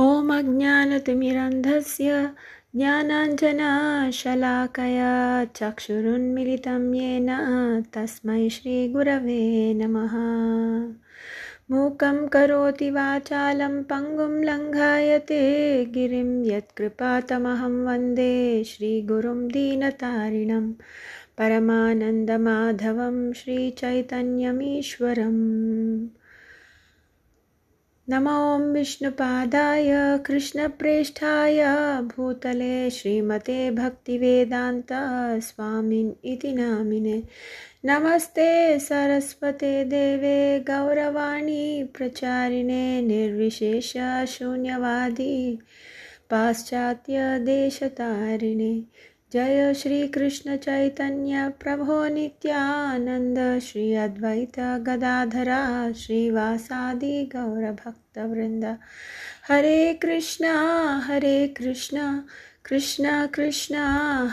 ॐ 0.00 0.28
अज्ञानतिमिरन्धस्य 0.32 2.10
ज्ञानाञ्जनशलाकया 2.76 5.12
चक्षुरुन्मिलितं 5.58 6.84
येन 6.94 7.30
तस्मै 7.94 8.42
श्रीगुरवे 8.56 9.38
नमः। 9.80 10.14
मूकं 11.70 12.18
करोति 12.34 12.90
वाचालं 12.98 13.74
पङ्गुं 13.90 14.34
लङ्घायते 14.48 15.40
गिरिं 15.96 16.30
यत्कृपातमहं 16.50 17.74
वन्दे 17.88 18.34
श्रीगुरुं 18.70 19.40
दीनतारिणं 19.56 20.66
परमानन्दमाधवं 21.38 23.18
श्रीचैतन्यमीश्वरम् 23.40 25.42
नमो 28.10 28.72
विष्णुपादाय 28.72 30.18
कृष्णप्रेष्ठाय 30.26 31.64
भूतले 32.02 32.90
श्रीमते 32.90 33.70
भक्तिवेदान्त 33.70 34.86
स्वामिन् 35.42 36.12
इति 36.24 36.52
नामिने। 36.52 37.22
नमस्ते 37.84 38.80
सरस्वते 38.80 39.84
देवे 39.84 40.58
गौरवाणी 40.58 41.82
प्रचारिणे 41.82 43.00
निर्विशेषशून्यवादी 43.00 45.58
पाश्चात्यदेशतारिणे 46.30 48.80
जय 49.32 49.74
श्रीकृष्णचैतन्य 49.74 51.52
प्रभो 51.60 52.08
नित्यानन्द 52.08 53.58
श्री 53.58 53.94
अद्वैत 53.94 54.60
गदाधरा 54.60 55.92
श्रीवासादि 55.92 57.30
गौरभक्तवृन्द। 57.36 58.78
हरे 59.48 59.94
कृष्णा 59.94 60.52
हरे 61.04 61.48
कृष्णा, 61.48 62.24
कृष्ण 62.64 63.26
कृष्ण, 63.26 63.74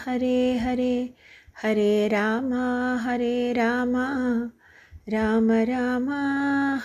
हरे 0.06 0.58
Hare. 0.58 1.14
Hare 1.62 2.08
Ram 2.08 2.54
Hare 2.98 3.54
Ram 3.54 3.96
Ram 5.10 5.52
Ram, 5.52 6.10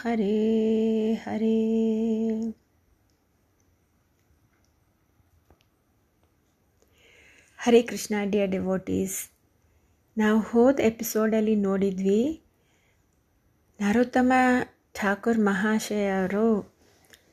Hare 0.05 1.19
Hare. 1.27 2.60
Hare 7.63 7.83
Krishna, 7.83 8.15
dear 8.25 8.51
devotees. 8.51 9.17
ನಾವು 10.19 10.41
ಹೋದ 10.41 10.81
ಎಪಿಸೋಡಲ್ಲಿ 10.81 11.57
ನೋಡಿದ್ವಿ, 11.57 12.23
ನರೋತ್ತಮ 13.81 14.33
ಠಾಕೂರ್ 14.95 15.39
ಮಹಾಶಯ 15.39 16.07
ಅವರು 16.21 16.47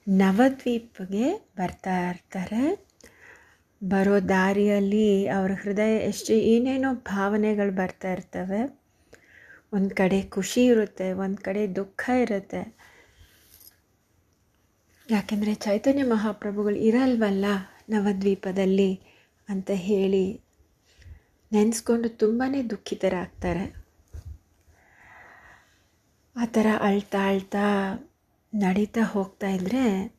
ನವದ್ವೀಪ್ಗೆ 0.07 1.27
ಬರ್ತಾ 1.57 2.09
ಇರ್ತಾರೆ. 2.09 2.63
ಬರೋ 3.81 4.19
ದಾರಿಯಲ್ಲಿ 4.29 5.27
ಅವರ 5.27 5.51
ಹೃದಯ 5.61 5.97
ಎಷ್ಟು 5.97 6.33
ಏನೇನೋ 6.33 6.93
ಭಾವನೆಗಳು 6.93 7.71
ಬರ್ತಾ 7.71 8.11
ಇರ್ತವೆ. 8.11 8.61
ಒಂದು 9.73 9.95
ಕಡೆ 9.95 10.21
ಖುಷಿ 10.21 10.65
ಇರುತ್ತೆ, 10.65 11.11
ಒಂದು 11.11 11.37
ಕಡೆ 11.37 11.75
ದುಃಖ 11.75 12.09
ಇರುತ್ತೆ. 12.21 12.77
ಯಾಕೆಂದರೆ 15.11 15.53
ಚೈತನ್ಯ 15.55 16.03
ಮಹಾಪ್ರಭುಗಳು 16.03 16.75
ಇರಲ್ವಲ್ಲ 16.75 17.45
ನವದ್ವೀಪದಲ್ಲಿ? 17.89 18.91
ಅಂತ 19.49 19.71
ಹೇಳಿ 19.73 20.41
ನೆನೆಸ್ಕೊಂಡು 21.51 22.09
ತುಂಬಾ 22.09 22.69
ದುಃಖಿತರಾಗ್ತಾರೆ. 22.69 23.65
ಆ 26.35 26.45
ಥರ 26.45 26.67
ಅಳ್ತಾ 26.81 27.27
ಅಳ್ತಾ 27.27 27.65
ನಡೀತಾ 28.53 29.03
ಹೋಗ್ತಾ 29.03 29.49
ಇದ್ದರೆ 29.49 30.15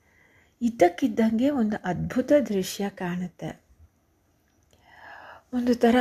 ಇದ್ದಕ್ಕಿದ್ದಂಗೆ 0.62 1.50
ಒಂದು 1.50 1.76
ಅದ್ಭುತ 1.84 2.32
ದೃಶ್ಯ 2.48 2.90
ಕಾಣುತ್ತೆ. 2.94 3.50
ಒಂದು 5.54 5.74
ಥರ 5.74 5.96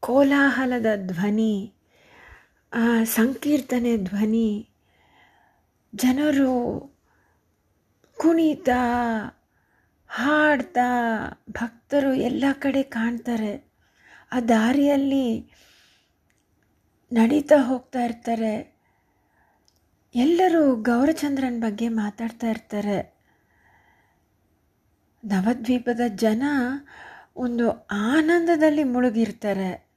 ಕೋಲಾಹಲದ 0.00 0.86
ಧ್ವನಿ 1.06 1.54
ಸಂಕೀರ್ತನೆ 3.04 3.96
ಧ್ವನಿ, 3.96 4.68
ಜನರು 5.94 6.52
ಕುಣಿತಾ 8.18 8.80
ಹಾಡ್ತಾ 10.12 11.18
ಭಕ್ತರು 11.50 12.14
ಎಲ್ಲ 12.14 12.44
ಕಡೆ 12.52 12.82
ಕಾಣ್ತಾರೆ. 12.82 13.72
ಆ 14.32 14.40
ದಾರಿಯಲ್ಲಿ 14.40 15.52
ನಡೀತಾ 17.12 17.62
ಹೋಗ್ತಾ 17.62 18.04
ಇರ್ತಾರೆ. 18.04 18.80
ಎಲ್ಲರೂ 20.14 20.76
ಗೌರಚಂದ್ರನ 20.76 21.60
ಬಗ್ಗೆ 21.60 21.88
ಮಾತಾಡ್ತಾ 21.88 22.46
ಇರ್ತಾರೆ. 22.46 23.16
ನವದ್ವೀಪದ 25.24 26.00
ಜನ 26.08 26.42
ಒಂದು 27.36 27.86
ಆನಂದದಲ್ಲಿ 27.90 28.84
ಮುಳುಗಿರ್ತಾರೆ. 28.84 29.90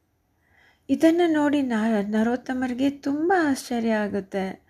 ಇದನ್ನು 0.89 1.31
ನೋಡಿ 1.31 1.61
ನ, 1.61 1.73
ನರೋತ್ತಮರಿಗೆ 2.07 2.89
ತುಂಬ 2.89 3.33
ಆಶ್ಚರ್ಯ 3.39 3.91
ಆಗುತ್ತೆ. 3.91 4.65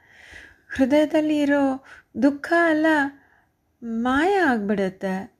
ಹೃದಯದಲ್ಲಿ 0.75 1.39
ಇರೋ 1.39 1.85
ದುಃಖ 2.21 2.53
ಎಲ್ಲ 2.69 2.85
ಮಾಯ 3.83 4.33
ಆಗಿಬಿಡುತ್ತೆ. 4.35 5.32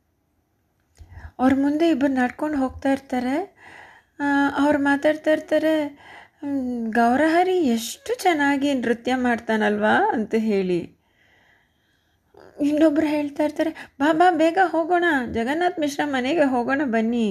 ಅವ್ರ 1.40 1.54
ಮುಂದೆ 1.56 1.86
ಇಬ್ಬರು 1.90 2.14
ನಡ್ಕೊಂಡು 2.14 2.58
ಹೋಗ್ತಾ 2.58 2.90
ಇರ್ತಾರೆ. 2.92 3.36
ಅವ್ರು 4.58 4.80
ಮಾತಾಡ್ತಾ 4.84 5.32
ಇರ್ತಾರೆ 5.32 5.74
ಗೌರಹರಿ 6.90 7.58
ಎಷ್ಟು 7.76 8.12
ಚೆನ್ನಾಗಿ 8.22 8.74
ನೃತ್ಯ 8.74 9.16
ಮಾಡ್ತಾನಲ್ವಾ? 9.16 9.94
ಅಂತ 10.14 10.36
ಹೇಳಿ. 10.38 10.80
ಇನ್ನೊಬ್ಬರು 12.62 13.08
ಹೇಳ್ತಾ 13.08 13.44
ಇರ್ತಾರೆ, 13.44 13.72
ಬಾ 14.00 14.10
ಬಾ, 14.14 14.28
ಬೇಗ 14.32 14.58
ಹೋಗೋಣ, 14.66 15.06
ಜಗನ್ನಾಥ್ 15.34 15.80
ಮಿಶ್ರಾ 15.80 16.06
ಮನೆಗೆ 16.06 16.44
ಹೋಗೋಣ 16.44 16.82
ಬನ್ನಿ. 16.86 17.28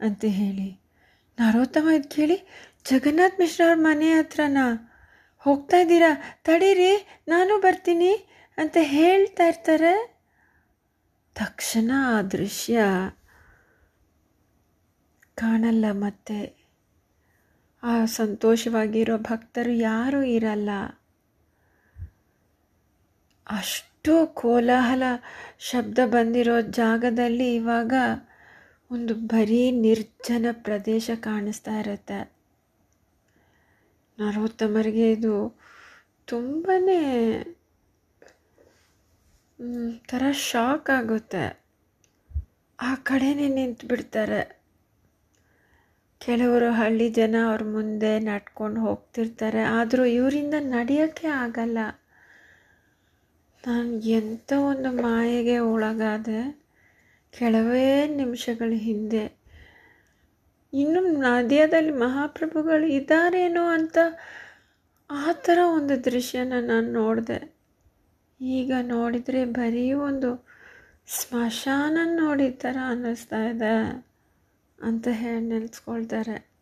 ಅಂತ 0.00 0.24
ಹೇಳಿ. 0.40 0.68
ನರೋತ್ತಮ 1.38 1.88
ಇದು 1.90 2.08
ಕೇಳಿ, 2.08 2.36
ಜಗನ್ನಾಥ್ 2.90 3.38
ಮಿಶ್ರಾ 3.40 3.66
ಅವ್ರ 3.68 3.78
ಮನೆ 3.82 4.08
ಹತ್ರನಾ? 4.10 4.66
ಹೋಗ್ತಾ 5.44 5.76
ಇದ್ದೀರಾ? 5.76 6.12
ತಡೀರಿ, 6.44 6.92
ನಾನು 7.28 7.52
ಬರ್ತೀನಿ. 7.60 8.12
ಅಂತ 8.58 8.76
ಹೇಳ್ತಾ 8.80 9.44
ಇರ್ತಾರೆ. 9.46 9.92
ತಕ್ಷಣ 11.34 11.90
ಆ 12.06 12.22
ದೃಶ್ಯ 12.22 12.80
ಕಾಣಲ್ಲ 15.36 15.84
ಮತ್ತೆ. 15.92 16.64
ಆ 17.82 18.04
ಸಂತೋಷವಾಗಿರೋ 18.04 19.18
ಭಕ್ತರು 19.18 19.70
ಯಾರೂ 19.70 20.22
ಇರಲ್ಲ. 20.22 20.70
ಅಷ್ಟು 23.46 24.26
ಕೋಲಾಹಲ 24.34 25.02
ಶಬ್ದ 25.58 25.98
ಬಂದಿರೋ 26.04 26.60
ಜಾಗದಲ್ಲಿ 26.60 27.54
ಇವಾಗ 27.54 27.92
ಒಂದು 28.90 29.14
ಬರೀ 29.14 29.70
ನಿರ್ಜನ 29.70 30.46
ಪ್ರದೇಶ 30.52 31.10
ಕಾಣಿಸ್ತಾ 31.20 31.78
ಇರುತ್ತೆ. 31.78 32.34
ನರೋತ್ತಮರಿಗೆ 34.18 35.12
ಇದು 35.12 35.60
ತುಂಬಾ 36.24 36.76
ಥರ 40.08 40.22
ಶಾಕ್ 40.32 40.90
ಆಗುತ್ತೆ. 40.90 41.64
ಆ 42.80 42.94
ಕಡೆನೇ 42.94 43.48
ನಿಂತು 43.48 43.86
ಬಿಡ್ತಾರೆ 43.86 44.63
ಕೆಲವರು 46.24 46.70
ಹಳ್ಳಿ 46.70 47.08
ಜನ 47.08 47.34
ಅವ್ರ 47.46 47.62
ಮುಂದೆ 47.64 48.18
ನಡ್ಕೊಂಡು 48.18 48.80
ಹೋಗ್ತಿರ್ತಾರೆ. 48.80 49.62
ಆದರೂ 49.62 50.04
ಇವರಿಂದ 50.04 50.54
ನಡೆಯೋಕ್ಕೆ 50.58 51.26
ಆಗಲ್ಲ. 51.26 51.78
ನಾನು 53.66 54.00
ಎಂಥ 54.00 54.52
ಒಂದು 54.52 55.02
ಮಾಯೆಗೆ 55.02 55.58
ಒಳಗಾದೆ 55.58 56.64
ಕೆಲವೇ 57.38 58.06
ನಿಮಿಷಗಳ 58.06 58.72
ಹಿಂದೆ. 58.72 59.24
ಇನ್ನು 60.72 61.00
ನದಿಯದಲ್ಲಿ 61.00 61.92
ಮಹಾಪ್ರಭುಗಳು 61.92 62.86
ಇದ್ದಾರೇನೋ 62.86 63.64
ಅಂತ 63.64 63.98
ಆ 65.10 65.32
ಥರ 65.32 65.58
ಒಂದು 65.76 66.04
ದೃಶ್ಯನ 66.04 66.52
ನಾನು 66.60 66.92
ನೋಡಿದೆ. 66.92 67.54
ಈಗ 68.40 68.72
ನೋಡಿದರೆ 68.82 69.44
ಬರೀ 69.44 69.92
ಒಂದು 69.92 70.46
ಸ್ಮಶಾನ 71.06 71.98
ನೋಡಿದ 72.04 72.54
ಥರ 72.58 72.76
ಅನ್ನಿಸ್ತಾ 72.88 73.44
ಇದೆ. 73.44 73.74
ಅಂತ 74.78 75.08
ಹೇಳಿ 75.10 75.48
ನೆನೆಸ್ಕೊಳ್ತಾರೆ 75.48 76.54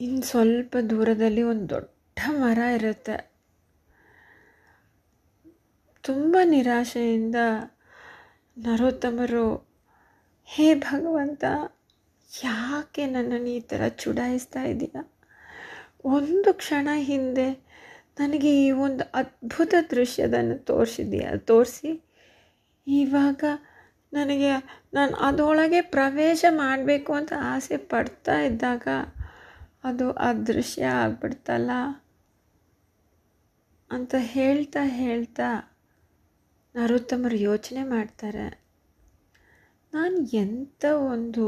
ಇನ್ನು 0.00 0.22
ಸ್ವಲ್ಪ 0.22 0.76
ದೂರದಲ್ಲಿ 0.90 1.42
ಒಂದು 1.42 1.68
ದೊಡ್ಡ 1.68 2.18
ಮರ 2.30 2.58
ಇರುತ್ತೆ. 2.58 3.30
ತುಂಬ 6.04 6.36
ನಿರಾಶೆಯಿಂದ 6.44 7.34
ನರೋತ್ತಮರು, 8.56 9.68
ಹೇ 10.44 10.74
ಭಗವಂತ, 10.74 11.44
ಯಾಕೆ 12.44 13.06
ನನ್ನನ್ನು 13.06 13.48
ಈ 13.48 13.60
ಥರ 13.60 13.88
ಚುಡಾಯಿಸ್ತಾ 13.88 14.62
ಇದ್ದೀಯಾ? 14.62 15.16
ಒಂದು 16.04 16.54
ಕ್ಷಣ 16.54 16.88
ಹಿಂದೆ 16.96 17.52
ನನಗೆ 18.18 18.66
ಈ 18.66 18.70
ಒಂದು 18.70 19.04
ಅದ್ಭುತ 19.14 19.74
ದೃಶ್ಯದನ್ನು 19.90 20.58
ತೋರಿಸಿದೆಯಾ, 20.58 21.36
ತೋರಿಸಿ. 21.36 22.08
ಇವಾಗ 22.86 23.44
ನನಗೆ 24.12 24.50
ನಾನು 24.94 25.16
ಅದರೊಳಗೆ 25.16 25.80
ಪ್ರವೇಶ 25.80 26.44
ಮಾಡಬೇಕು 26.50 27.14
ಅಂತ 27.14 27.32
ಆಸೆ 27.40 27.76
ಪಡ್ತಾ 27.76 28.40
ಇದ್ದಾಗ 28.40 28.88
ಅದು 29.84 30.12
ಅದೃಶ್ಯ 30.12 30.84
ಆಗ್ಬಿಡ್ತಲ್ಲ 30.84 31.70
ಅಂತ 33.90 34.14
ಹೇಳ್ತಾ 34.18 34.84
ಹೇಳ್ತಾ 34.84 35.76
ನರೋತ್ತಮರು 36.74 37.36
ಯೋಚನೆ 37.36 37.82
ಮಾಡ್ತಾರೆ. 37.82 38.64
ನಾನು 39.94 40.26
ಎಂಥ 40.26 40.84
ಒಂದು 40.84 41.46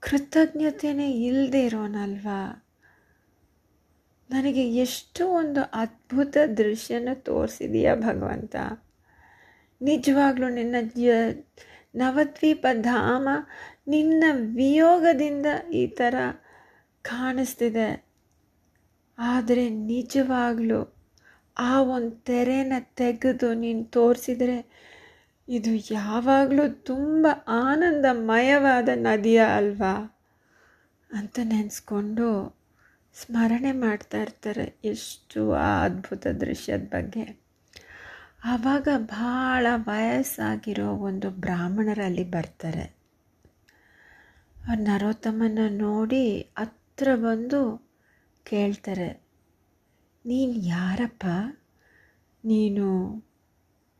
ಕೃತಜ್ಞತೆನೇ 0.00 1.10
ಇಲ್ಲದೆ 1.10 1.64
ಇರೋನಲ್ವಾ? 1.64 2.66
ನನಗೆ 4.30 4.76
ಎಷ್ಟು 4.76 5.28
ಒಂದು 5.28 5.60
ಅದ್ಭುತ 5.62 6.36
ದೃಶ್ಯನ 6.56 7.08
ತೋರಿಸಿದೆಯಾ 7.14 7.96
ಭಗವಂತ. 7.96 8.56
ನಿಜವಾಗ್ಲೂ 9.84 10.48
ನಿನ್ನ 10.48 10.76
ನವದ್ವೀಪ 11.94 12.66
ಧಾಮ 12.72 13.28
ನಿನ್ನ 13.88 14.24
ವಿಯೋಗದಿಂದ 14.54 15.46
ಈ 15.72 15.86
ಥರ 15.86 16.14
ಕಾಣಿಸ್ತಿದೆ. 17.02 18.06
ಆದರೆ 19.18 19.68
ನಿಜವಾಗ್ಲೂ 19.68 20.96
ಆ 21.58 21.82
ಒಂದು 21.82 22.10
ತೆರೆನ 22.10 22.72
ತೆಗೆದು 22.78 23.54
ನೀನು 23.54 23.84
ತೋರಿಸಿದರೆ 23.84 24.84
ಇದು 25.48 25.94
ಯಾವಾಗಲೂ 25.94 26.68
ತುಂಬ 26.68 27.26
ಆನಂದಮಯವಾದ 27.46 28.88
ನದಿಯ 28.94 29.40
ಅಲ್ವಾ? 29.40 30.20
ಅಂತ 31.12 31.38
ನೆನೆಸ್ಕೊಂಡು 31.44 32.58
ಸ್ಮರಣೆ 33.14 33.72
ಮಾಡ್ತಾ 33.72 34.22
ಇರ್ತಾರೆ. 34.22 34.76
ಎಷ್ಟು 34.84 35.52
ಆ 35.52 35.84
ಅದ್ಭುತ 35.84 36.26
ದೃಶ್ಯದ 36.26 36.82
ಬಗ್ಗೆ. 36.82 37.43
ಆವಾಗ 38.44 38.88
ಭಾಳ 39.10 39.66
ವಯಸ್ಸಾಗಿರೋ 39.86 40.88
ಒಂದು 41.08 41.28
ಬ್ರಾಹ್ಮಣರಲ್ಲಿ 41.30 42.24
ಬರ್ತಾರೆ. 42.24 42.84
ಅವ್ರ 44.56 44.76
ನರೋತ್ತಮನ 44.80 45.58
ನೋಡಿ 45.78 46.24
ಹತ್ರ 46.58 47.08
ಬಂದು 47.14 47.60
ಕೇಳ್ತಾರೆ, 48.46 49.08
ನೀನು 50.24 50.52
ಯಾರಪ್ಪ? 50.66 51.24
ನೀನು 52.44 52.86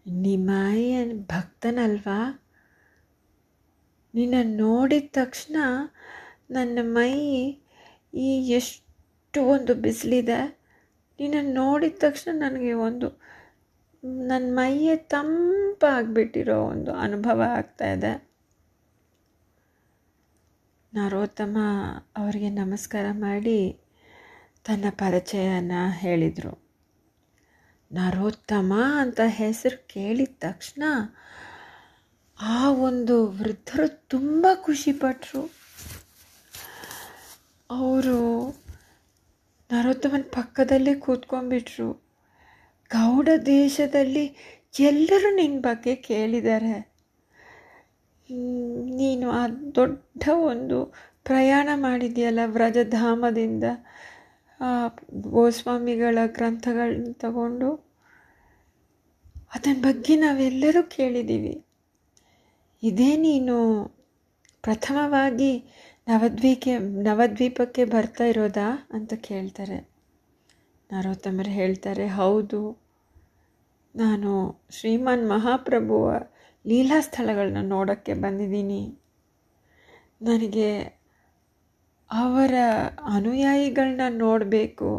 ನಿಮಾಯ 0.06 0.92
ಭಕ್ತನಲ್ವಾ? 1.28 2.20
ನಿನ್ನ 4.14 4.34
ನೋಡಿದ 4.56 5.08
ತಕ್ಷಣ 5.10 5.56
ನನ್ನ 6.50 6.78
ಮೈ 6.82 7.12
ಈ 8.14 8.30
ಎಷ್ಟು 8.50 9.42
ಒಂದು 9.44 9.74
ಬಿಸಿಲಿದೆ. 9.74 10.40
ನಿನ್ನ 11.18 11.38
ನೋಡಿದ 11.54 11.96
ತಕ್ಷಣ 11.98 12.30
ನನಗೆ 12.36 12.72
ಒಂದು 12.72 13.08
ನನ್ನ 14.06 14.56
ಮೈಯೇ 14.56 14.96
ತಂಪಾಗಿಬಿಟ್ಟಿರೋ 14.96 16.62
ಒಂದು 16.62 16.92
ಅನುಭವ 16.92 17.42
ಆಗ್ತಾ 17.42 17.92
ಇದೆ. 17.92 18.28
ನರೋತ್ತಮ 20.94 21.58
ಅವರಿಗೆ 22.16 22.50
ನಮಸ್ಕಾರ 22.50 23.04
ಮಾಡಿ 23.12 23.80
ತನ್ನ 24.64 24.84
ಪರಿಚಯನ 24.90 25.72
ಹೇಳಿದರು. 25.90 26.68
ನರೋತ್ತಮ 27.92 28.72
ಅಂತ 28.96 29.20
ಹೆಸರು 29.26 29.88
ಕೇಳಿದ 29.88 30.34
ತಕ್ಷಣ 30.38 30.82
ಆ 32.40 32.70
ಒಂದು 32.70 33.26
ವೃದ್ಧರು 33.26 34.08
ತುಂಬ 34.08 34.46
ಖುಷಿಪಟ್ಟರು 34.54 35.50
ಅವರು 37.70 38.50
ನರೋತ್ತಮನ 39.72 40.22
ಪಕ್ಕದಲ್ಲೇ 40.22 40.94
ಕೂತ್ಕೊಂಡ್ಬಿಟ್ರು. 40.94 42.03
ಗೌಡ 42.94 43.28
ದೇಶದಲ್ಲಿ 43.46 44.24
ಎಲ್ಲರೂ 44.80 45.34
ನಿನ್ನ 45.34 45.60
ಬಗ್ಗೆ 45.60 45.94
ಕೇಳಿದ್ದಾರೆ. 45.96 46.94
ನೀನು 48.96 49.30
ಆ 49.30 49.48
ದೊಡ್ಡ 49.48 50.28
ಒಂದು 50.28 50.84
ಪ್ರಯಾಣ 51.24 51.68
ಮಾಡಿದೆಯಲ್ಲ 51.74 52.38
ವ್ರಜಧಾಮದಿಂದ. 52.44 53.64
ಗೋಸ್ವಾಮಿಗಳ 55.10 56.18
ಗ್ರಂಥಗಳನ್ನ 56.26 57.12
ತಗೊಂಡು 57.12 57.70
ಅದನ್ನ 59.54 59.82
ಬಗ್ಗೆ 59.82 60.16
ನಾವೆಲ್ಲರೂ 60.16 60.82
ಕೇಳಿದ್ದೀವಿ. 60.82 61.64
ಇದೇ 62.82 63.16
ನೀನು 63.16 63.56
ಪ್ರಥಮವಾಗಿ 64.62 65.52
ನವದ್ವೀಕೆ 66.08 66.78
ನವದ್ವೀಪಕ್ಕೆ 66.78 67.84
ಬರ್ತಾ 67.84 68.24
ಇರೋದಾ 68.24 68.88
ಅಂತ 68.90 69.14
ಕೇಳ್ತಾರೆ. 69.14 69.78
ನರೋತ್ತಮರು 70.92 71.50
ಹೇಳ್ತಾರೆ, 71.50 72.08
ಹೌದು. 72.08 72.83
ನಾನು 73.94 74.30
ಶ್ರೀಮಾನ್ 74.70 75.24
ಮಹಾಪ್ರಭುವ 75.28 76.06
ಲೀಲಾ 76.66 77.00
ಸ್ಥಳಗಳನ್ನ 77.00 77.60
ನೋಡೋಕ್ಕೆ 77.68 78.14
ಬಂದಿದ್ದೀನಿ. 78.14 78.82
ನನಗೆ 80.22 80.70
ಅವರ 82.10 82.54
ಅನುಯಾಯಿಗಳನ್ನ 83.14 84.00
ನೋಡಬೇಕು. 84.08 84.90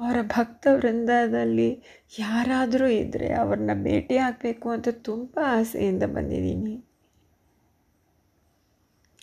ಅವರ 0.00 0.18
ಭಕ್ತ 0.22 0.66
ವೃಂದದಲ್ಲಿ 0.72 1.68
ಯಾರಾದರೂ 2.18 2.86
ಇದ್ದರೆ 2.86 3.28
ಅವ್ರನ್ನ 3.32 3.74
ಭೇಟಿ 3.82 4.16
ಆಗಬೇಕು 4.16 4.70
ಅಂತ 4.70 4.88
ತುಂಬ 5.02 5.34
ಆಸೆಯಿಂದ 5.46 6.02
ಬಂದಿದ್ದೀನಿ. 6.02 6.74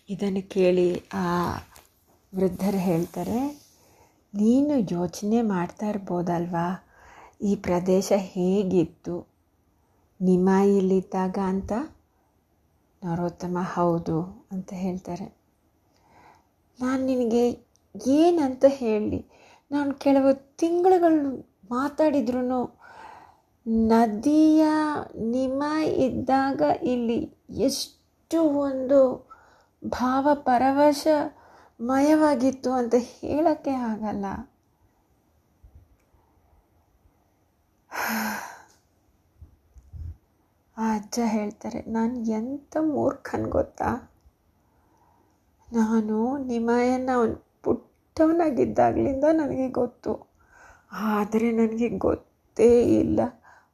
ಇದನ್ನು 0.10 0.50
ಕೇಳಿ 0.50 0.90
ಆ 1.14 1.26
ವೃದ್ಧರು 2.34 2.78
ಹೇಳ್ತಾರೆ, 2.78 3.40
ನೀನು 4.34 4.76
ಯೋಚನೆ 4.98 5.42
ಮಾಡ್ತಾ 5.42 5.86
ಇರ್ಬೋದಲ್ವಾ? 5.90 6.68
ಈ 7.42 7.56
ಪ್ರದೇಶ 7.56 8.12
ಹೇಗಿತ್ತು? 8.16 9.28
ನಿಮಾಯಿಲಿದ್ದಾಗ 10.22 11.38
ಅಂತ 11.46 11.72
ನರೋತ್ತಮ 13.04 13.58
ಹೌದು 13.74 14.48
ಅಂತ 14.52 14.74
ಹೇಳ್ತಾರೆ. 14.74 15.38
ನಾನು 16.80 17.06
ನಿನಗೆ 17.06 17.66
ಏನಂತ 18.08 18.66
ಹೇಳಿ, 18.68 19.26
ನಾನು 19.72 19.94
ಕೆಲವು 19.94 20.58
ತಿಂಗಳುಗಳು 20.58 21.50
ಮಾತಾಡಿದ್ರು 21.72 22.80
ನದಿಯ 23.88 24.66
ನಿಮ 25.32 25.64
ಇದ್ದಾಗ 25.96 26.62
ಇಲ್ಲಿ 26.84 27.38
ಎಷ್ಟು 27.52 28.44
ಒಂದು 28.44 29.30
ಭಾವ 29.88 30.28
ಪರವಶಮಯವಾಗಿತ್ತು 30.34 32.72
ಅಂತ 32.72 32.96
ಹೇಳೋಕ್ಕೆ 33.00 33.72
ಆಗಲ್ಲ. 33.72 34.26
ಆ 40.78 40.96
ಅಜ್ಜ 40.96 41.20
ಹೇಳ್ತಾರೆ, 41.26 41.82
ನಾನು 41.82 42.26
ಎಂಥ 42.26 42.78
ಮೂರ್ಖನ್ 42.82 43.48
ಗೊತ್ತಾ? 43.48 43.90
ನಾನು 45.74 46.38
ನಿಮಯನ 46.38 47.10
ಅವನು 47.16 47.36
ಪುಟ್ಟವನಾಗಿದ್ದಾಗಲಿಂದ 47.64 49.24
ನನಗೆ 49.24 49.70
ಗೊತ್ತು. 49.70 50.30
ಆದರೆ 50.92 51.52
ನನಗೆ 51.52 51.90
ಗೊತ್ತೇ 51.90 52.84
ಇಲ್ಲ. 52.84 53.20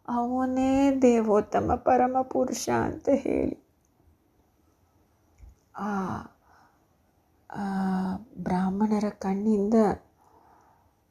ಅವನೇ 0.07 0.91
ದೇವೋತ್ತಮ 1.01 1.75
ಪರಮ 1.75 2.21
ಪುರುಷ 2.21 2.69
ಅಂತ 2.69 3.09
ಹೇಳಿ. 3.09 3.57
ಆ 5.79 5.91
ಬ್ರಾಹ್ಮಣರ 8.37 9.09
ಕಣ್ಣಿಂದ 9.09 9.73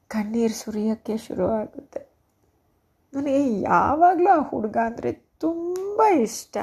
ಕಣ್ಣೀರು 0.07 0.53
ಸುರಿಯೋಕ್ಕೆ 0.53 1.17
ಶುರುವಾಗುತ್ತೆ. 1.17 2.14
ನನಗೆ 3.15 3.61
ಯಾವಾಗಲೂ 3.61 4.39
ಆ 4.39 4.41
ಹುಡುಗ 4.41 4.77
ಅಂದರೆ 4.85 5.11
ತುಂಬ 5.11 6.01
ಇಷ್ಟ. 6.21 6.57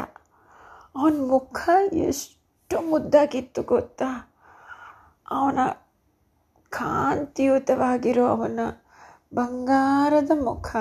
ಅವನ 0.96 1.14
ಮುಖ 1.26 1.68
ಎಷ್ಟು 1.92 2.80
ಮುದ್ದಾಗಿತ್ತು 2.80 3.62
ಗೊತ್ತಾ? 3.62 4.32
ಅವನ 5.30 5.58
ಕಾಂತಿಯುತವಾಗಿರೋ 6.70 8.26
ಅವನ 8.26 8.60
ಬಂಗಾರದ 9.34 10.30
ಮುಖ, 10.42 10.76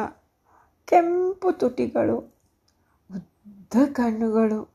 ಕೆಂಪು 0.86 1.52
ತುಟಿಗಳು, 1.52 2.18
ಉದ್ದ 3.10 3.74
ಕಣ್ಣುಗಳು. 3.94 4.74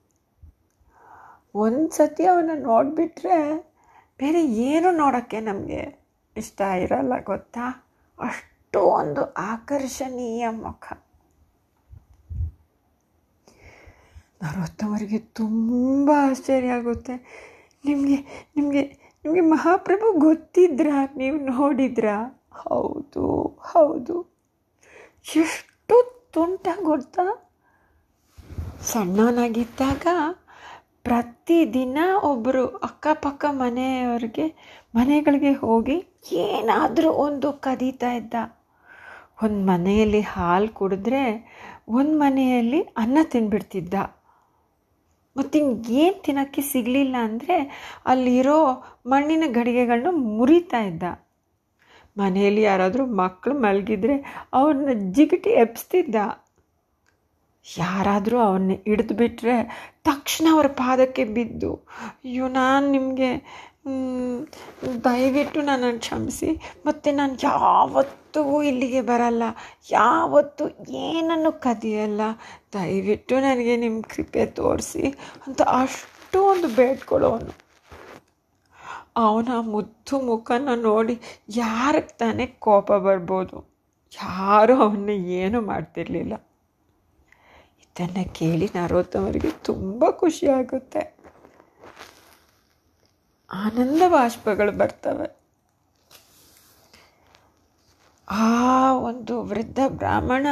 ಒಂದು 1.54 1.90
ಸತಿ 1.90 2.24
ಅವನ 2.24 2.50
ನೋಡಿಬಿಟ್ರೆ 2.54 3.38
ಬೇರೆ 4.18 4.46
ಏನು 4.46 4.90
ನೋಡೋಕ್ಕೆ 4.90 5.40
ನಮಗೆ 5.40 5.82
ಇಷ್ಟ 6.36 6.60
ಇರಲ್ಲ 6.60 7.12
ಗೊತ್ತಾ? 7.24 7.66
ಅಷ್ಟು 8.18 8.55
ಒಂದು 8.80 9.33
ಆಕರ್ಷಣೀಯ 9.33 10.49
ಮುಖ. 10.50 10.92
ನರೋತ್ತಮರಿಗೆ 14.42 15.18
ತುಂಬ 15.18 16.11
ಆಶ್ಚರ್ಯ 16.30 16.68
ಆಗುತ್ತೆ. 16.68 17.14
ನಿಮಗೆ 17.85 18.49
ನಿಮಗೆ 18.56 18.83
ನಿಮಗೆ 19.25 19.40
ಮಹಾಪ್ರಭು 19.40 20.12
ಗೊತ್ತಿದ್ರಾ? 20.12 21.09
ನೀವು 21.16 21.37
ನೋಡಿದ್ರಾ? 21.37 22.47
ಹೌದು 22.52 23.56
ಹೌದು. 23.61 24.37
ಎಷ್ಟು 25.37 26.26
ತುಂಟ 26.33 26.68
ಗೊತ್ತಾ? 26.83 27.42
ಸಣ್ಣವನಾಗಿದ್ದಾಗ 28.83 30.06
ಪ್ರತಿದಿನ 31.02 31.99
ಒಬ್ಬರು 32.23 32.66
ಅಕ್ಕಪಕ್ಕ 32.66 33.45
ಮನೆಯವ್ರಿಗೆ, 33.50 34.54
ಮನೆಗಳಿಗೆ 34.95 35.52
ಹೋಗಿ 35.52 36.06
ಏನಾದರೂ 36.33 37.11
ಒಂದು 37.11 37.52
ಕದೀತಾ 37.52 38.12
ಇದ್ದ. 38.12 38.35
ಒಂದು 39.38 39.60
ಮನೆಯಲ್ಲಿ 39.70 40.22
ಹಾಲು 40.34 40.68
ಕುಡಿದ್ರೆ 40.78 41.22
ಒಂದು 41.98 42.14
ಮನೆಯಲ್ಲಿ 42.18 42.80
ಅನ್ನ 42.96 43.18
ತಿನ್ಬಿಡ್ತಿದ್ದ. 43.32 43.94
ಮತ್ತು 45.36 45.58
ಏನು 46.02 46.18
ತಿನ್ನೋಕ್ಕೆ 46.24 46.62
ಸಿಗಲಿಲ್ಲ 46.70 47.16
ಅಂದರೆ 47.28 47.56
ಅಲ್ಲಿರೋ 48.06 48.58
ಮಣ್ಣಿನ 49.12 49.44
ಗಡಿಗೆಗಳನ್ನ 49.58 50.12
ಮುರಿತಾ 50.38 50.80
ಇದ್ದ. 50.90 51.04
ಮನೆಯಲ್ಲಿ 52.16 52.62
ಯಾರಾದರೂ 52.62 53.04
ಮಕ್ಕಳು 53.20 53.54
ಮಲಗಿದ್ರೆ 53.64 54.16
ಅವ್ರನ್ನ 54.58 54.92
ಜಿಗಿಟಿ 55.16 55.50
ಎಪ್ಸ್ತಿದ್ದ 55.64 56.16
ಯಾರಾದರೂ 57.66 58.36
ಅವನ್ನ 58.38 58.72
ಹಿಡಿದು 58.88 59.14
ಬಿಟ್ಟರೆ 59.20 59.54
ತಕ್ಷಣ 60.08 60.46
ಅವರ 60.54 60.66
ಪಾದಕ್ಕೆ 60.80 61.24
ಬಿದ್ದು, 61.36 61.70
ಅಯ್ಯೋ, 62.24 62.44
ನಾನು 62.58 62.84
ನಿಮಗೆ 62.90 63.30
ದಯವಿಟ್ಟು 65.04 65.62
ನನ್ನನ್ನು 65.62 65.98
ಕ್ಷಮಿಸಿ. 65.98 66.60
ಮತ್ತು 66.86 67.14
ನಾನು 67.14 67.34
ಯಾವತ್ತೂ 67.44 68.62
ಇಲ್ಲಿಗೆ 68.62 69.00
ಬರಲ್ಲ. 69.00 69.42
ಯಾವತ್ತೂ 69.90 70.68
ಏನನ್ನು 70.90 71.52
ಕದಿಯಲ್ಲ. 71.52 72.20
ದಯವಿಟ್ಟು 72.74 73.40
ನನಗೆ 73.40 73.76
ನಿಮ್ಮ 73.76 74.02
ಕೃಪೆ 74.02 74.46
ತೋರಿಸಿ 74.46 75.14
ಅಂತ 75.46 75.62
ಅಷ್ಟು 75.62 76.44
ಒಂದು 76.44 76.68
ಬೇಡ್ಕೊಳ್ಳೋನು. 76.68 77.66
ಅವನ 79.16 79.48
ಮುದ್ದು 79.60 80.20
ಮುಖನ 80.20 80.68
ನೋಡಿ 80.74 81.20
ಯಾರಿಗೆ 81.48 82.16
ತಾನೇ 82.18 82.46
ಕೋಪ 82.46 82.92
ಬರ್ಬೋದು. 82.92 83.76
ಯಾರೂ 84.22 84.76
ಅವನ್ನ 84.76 85.10
ಏನೂ 85.10 85.60
ಮಾಡ್ತಿರ್ಲಿಲ್ಲ. 85.60 86.34
ಇದನ್ನು 87.82 88.34
ಕೇಳಿ 88.34 88.70
ನರೋತ್ತಮರಿಗೆ 88.74 89.50
ತುಂಬ 89.50 90.10
ಖುಷಿಯಾಗುತ್ತೆ 90.10 91.15
ಆನಂದ 93.52 94.02
ಬಾಷ್ಪಗಳು 94.08 94.72
ಬರ್ತವೆ. 94.72 95.36
ಆ 98.30 98.92
ಒಂದು 98.92 99.42
ವೃದ್ಧ 99.42 99.78
ಬ್ರಾಹ್ಮಣ 99.88 100.46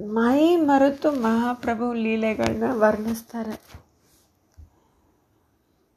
ಮೈ 0.00 0.56
ಮರೆತು 0.56 1.12
ಮಹಾಪ್ರಭು 1.12 1.92
ಲೀಲೆಗಳನ್ನ 1.92 2.62
ವರ್ಣಿಸ್ತಾರೆ. 2.72 3.84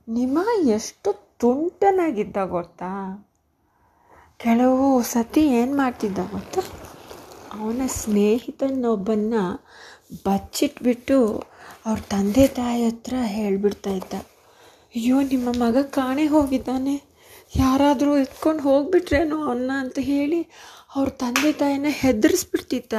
ನಿಮ್ಮ 0.07 0.39
ಎಷ್ಟು 0.67 1.37
ತುಂಟನಾಗಿದ್ದ 1.37 2.37
ಗೊತ್ತಾ? 2.37 3.23
ಕೆಲವು 4.37 5.01
ಸತಿ 5.01 5.47
ಏನು 5.47 5.77
ಮಾಡ್ತಿದ್ದ 5.77 6.17
ಗೊತ್ತಾ? 6.31 6.61
ಅವನ 7.59 7.81
ಸ್ನೇಹಿತನೊಬ್ಬನ್ನ 7.87 9.33
ಬಚ್ಚಿಟ್ಬಿಟ್ಟು 10.25 11.43
ಅವ್ರ 11.85 11.99
ತಂದೆ 11.99 12.47
ತಾಯಿ 12.47 12.85
ಹತ್ರ 12.85 13.13
ಹೇಳ್ಬಿಡ್ತಾ 13.23 13.89
ಇದ್ದ. 13.89 14.13
ಅಯ್ಯೋ, 14.97 15.21
ನಿಮ್ಮ 15.21 15.49
ಮಗ 15.51 15.77
ಕಾಣೆ 15.81 16.25
ಹೋಗಿದ್ದಾನೆ. 16.25 17.03
ಯಾರಾದರೂ 17.55 18.17
ಎತ್ಕೊಂಡು 18.17 18.63
ಹೋಗ್ಬಿಟ್ರೇನೋ 18.63 19.47
ಅನ್ನ 19.47 19.71
ಅಂತ 19.77 19.99
ಹೇಳಿ 19.99 20.47
ಅವ್ರ 20.95 21.09
ತಂದೆ 21.09 21.53
ತಾಯಿನ 21.53 21.85
ಹೆದರಿಸ್ಬಿಡ್ತಿದ್ದ. 21.89 22.93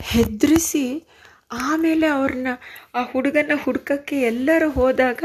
ಹೆದರಿಸಿ 0.00 1.04
ಆಮೇಲೆ 1.52 2.06
ಅವ್ರನ್ನ 2.06 2.46
ಆ 2.94 3.02
ಹುಡುಗನ 3.02 3.50
ಹುಡುಕಕ್ಕೆ 3.64 4.20
ಎಲ್ಲರೂ 4.20 4.70
ಹೋದಾಗ 4.70 5.24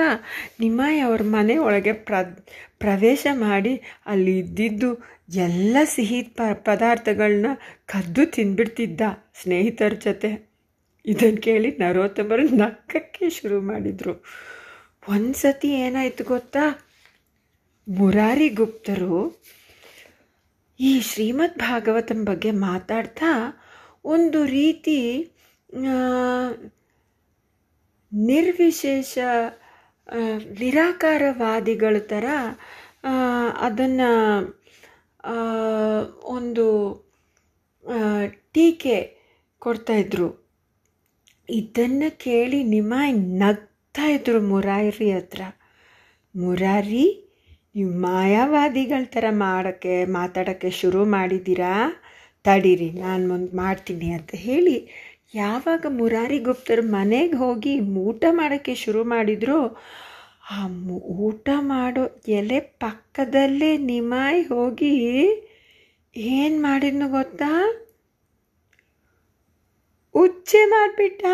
ನಿಮಾಯಿ 0.59 0.99
ಅವ್ರ 0.99 1.21
ಮನೆ 1.23 1.57
ಒಳಗೆ 1.57 1.93
ಪ್ರ, 1.93 2.13
ಪ್ರವೇಶ 2.79 3.27
ಮಾಡಿ 3.33 3.81
ಅಲ್ಲಿ 4.05 4.39
ಇದ್ದಿದ್ದು 4.39 5.03
ಎಲ್ಲ 5.35 5.77
ಸಿಹಿ 5.83 6.23
ಪ 6.23 6.41
ಪದಾರ್ಥಗಳನ್ನ 6.53 7.45
ಕದ್ದು 7.85 8.25
ತಿನ್ಬಿಡ್ತಿದ್ದ 8.25 9.01
ಸ್ನೇಹಿತರ 9.41 9.93
ಜೊತೆ. 10.03 10.49
ಇದನ್ನು 11.05 11.41
ಕೇಳಿ 11.41 11.77
ನರೋತ್ತಮರು 11.77 12.43
ನಕ್ಕಕ್ಕೆ 12.43 13.29
ಶುರು 13.29 13.61
ಮಾಡಿದರು. 13.61 14.25
ಒಂದು 15.03 15.33
ಸತಿ 15.33 15.69
ಏನಾಯಿತು 15.83 16.23
ಗೊತ್ತಾ? 16.23 16.63
ಮುರಾರಿ 17.87 18.49
ಗುಪ್ತರು 18.49 19.17
ಈ 20.79 20.91
ಶ್ರೀಮದ್ 21.01 21.57
ಭಾಗವತಂ 21.59 22.19
ಬಗ್ಗೆ 22.25 22.51
ಮಾತಾಡ್ತಾ 22.61 23.31
ಒಂದು 24.05 24.39
ರೀತಿ 24.51 24.97
ನಿರ್ವಿಶೇಷ 28.11 29.15
ನಿರಾಕಾರವಾದಿಗಳ 30.59 31.97
ಥರ 32.09 32.25
ಅದನ್ನು 33.59 34.11
ಒಂದು 36.29 36.65
ಟೀಕೆ 38.51 38.97
ಕೊಡ್ತಾಯಿದ್ರು 39.61 40.29
ಇದನ್ನು 41.49 42.09
ಕೇಳಿ 42.19 42.59
ನಿಮಾಯ್ 42.69 43.13
ನಗ್ತಾ 43.95 44.11
ಇದ್ರು 44.15 44.39
ಮುರಾರಿ 44.41 45.07
ಹತ್ರ. 45.11 45.41
ಮುರಾರಿ, 46.35 47.05
ನೀವು 47.75 47.89
ಮಾಯಾವಾದಿಗಳ 48.01 49.01
ಥರ 49.05 49.25
ಮಾಡೋಕ್ಕೆ, 49.39 49.95
ಮಾತಾಡೋಕ್ಕೆ 50.13 50.69
ಶುರು 50.69 51.01
ಮಾಡಿದ್ದೀರಾ? 51.05 51.73
ತಡೀರಿ, 52.45 52.87
ನಾನು 52.99 53.23
ಮುಂದೆ 53.27 53.51
ಮಾಡ್ತೀನಿ 53.57 54.09
ಅಂತ 54.11 54.31
ಹೇಳಿ. 54.45 54.77
ಯಾವಾಗ 55.35 55.85
ಮುರಾರಿ 55.89 56.39
ಗುಪ್ತರು 56.39 56.85
ಮನೆಗೆ 56.91 57.35
ಹೋಗಿ 57.35 57.73
ಊಟ 58.05 58.23
ಮಾಡೋಕ್ಕೆ 58.31 58.75
ಶುರು 58.75 59.03
ಮಾಡಿದ್ರು, 59.03 59.59
ಆ 60.51 60.59
ಊಟ 61.27 61.49
ಮಾಡೋ 61.73 62.05
ಎಲೆ 62.39 62.59
ಪಕ್ಕದಲ್ಲೇ 62.83 63.71
ನಿಮಾಯಿ 63.77 64.41
ಹೋಗಿ 64.53 64.95
ಏನು 66.35 66.59
ಮಾಡಿದ್ನು 66.61 67.09
ಗೊತ್ತಾ? 67.09 67.51
ಉಚ್ಚೆ 70.15 70.63
ಮಾಡಿಬಿಟ್ಟ. 70.69 71.25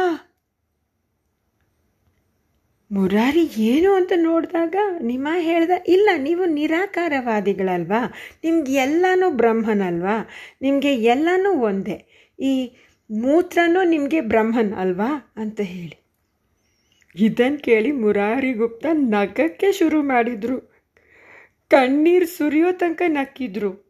ಮುರಾರಿ 2.92 3.50
ಏನು 3.58 3.94
ಅಂತ 3.94 4.12
ನೋಡಿದಾಗ 4.16 4.76
ನಿಮ್ಮ 5.02 5.28
ಹೇಳ್ದ, 5.40 5.70
ಇಲ್ಲ, 5.88 6.10
ನೀವು 6.18 6.46
ನಿರಾಕಾರವಾದಿಗಳಲ್ವಾ? 6.46 8.14
ನಿಮ್ಗೆ 8.44 8.74
ಎಲ್ಲನೂ 8.74 9.30
ಬ್ರಹ್ಮನಲ್ವಾ? 9.30 10.30
ನಿಮಗೆ 10.62 10.96
ಎಲ್ಲನೂ 10.96 11.52
ಒಂದೇ. 11.52 12.06
ಈ 12.40 12.72
ಮೂತ್ರನೂ 13.12 13.84
ನಿಮಗೆ 13.84 14.22
ಬ್ರಹ್ಮನ್ 14.22 14.74
ಅಲ್ವಾ? 14.74 15.34
ಅಂತ 15.36 15.62
ಹೇಳಿ. 15.62 16.04
ಇದನ್ನು 17.16 17.58
ಕೇಳಿ 17.58 17.92
ಮುರಾರಿ 17.92 18.54
ಗುಪ್ತ 18.54 18.86
ನಗಕ್ಕೆ 18.92 19.72
ಶುರು 19.72 20.04
ಮಾಡಿದರು. 20.04 20.74
ಕಣ್ಣೀರು 21.70 22.26
ಸುರಿಯೋ 22.26 22.72
ತನಕ 22.72 23.02
ನಕ್ಕಿದ್ರು. 23.08 23.88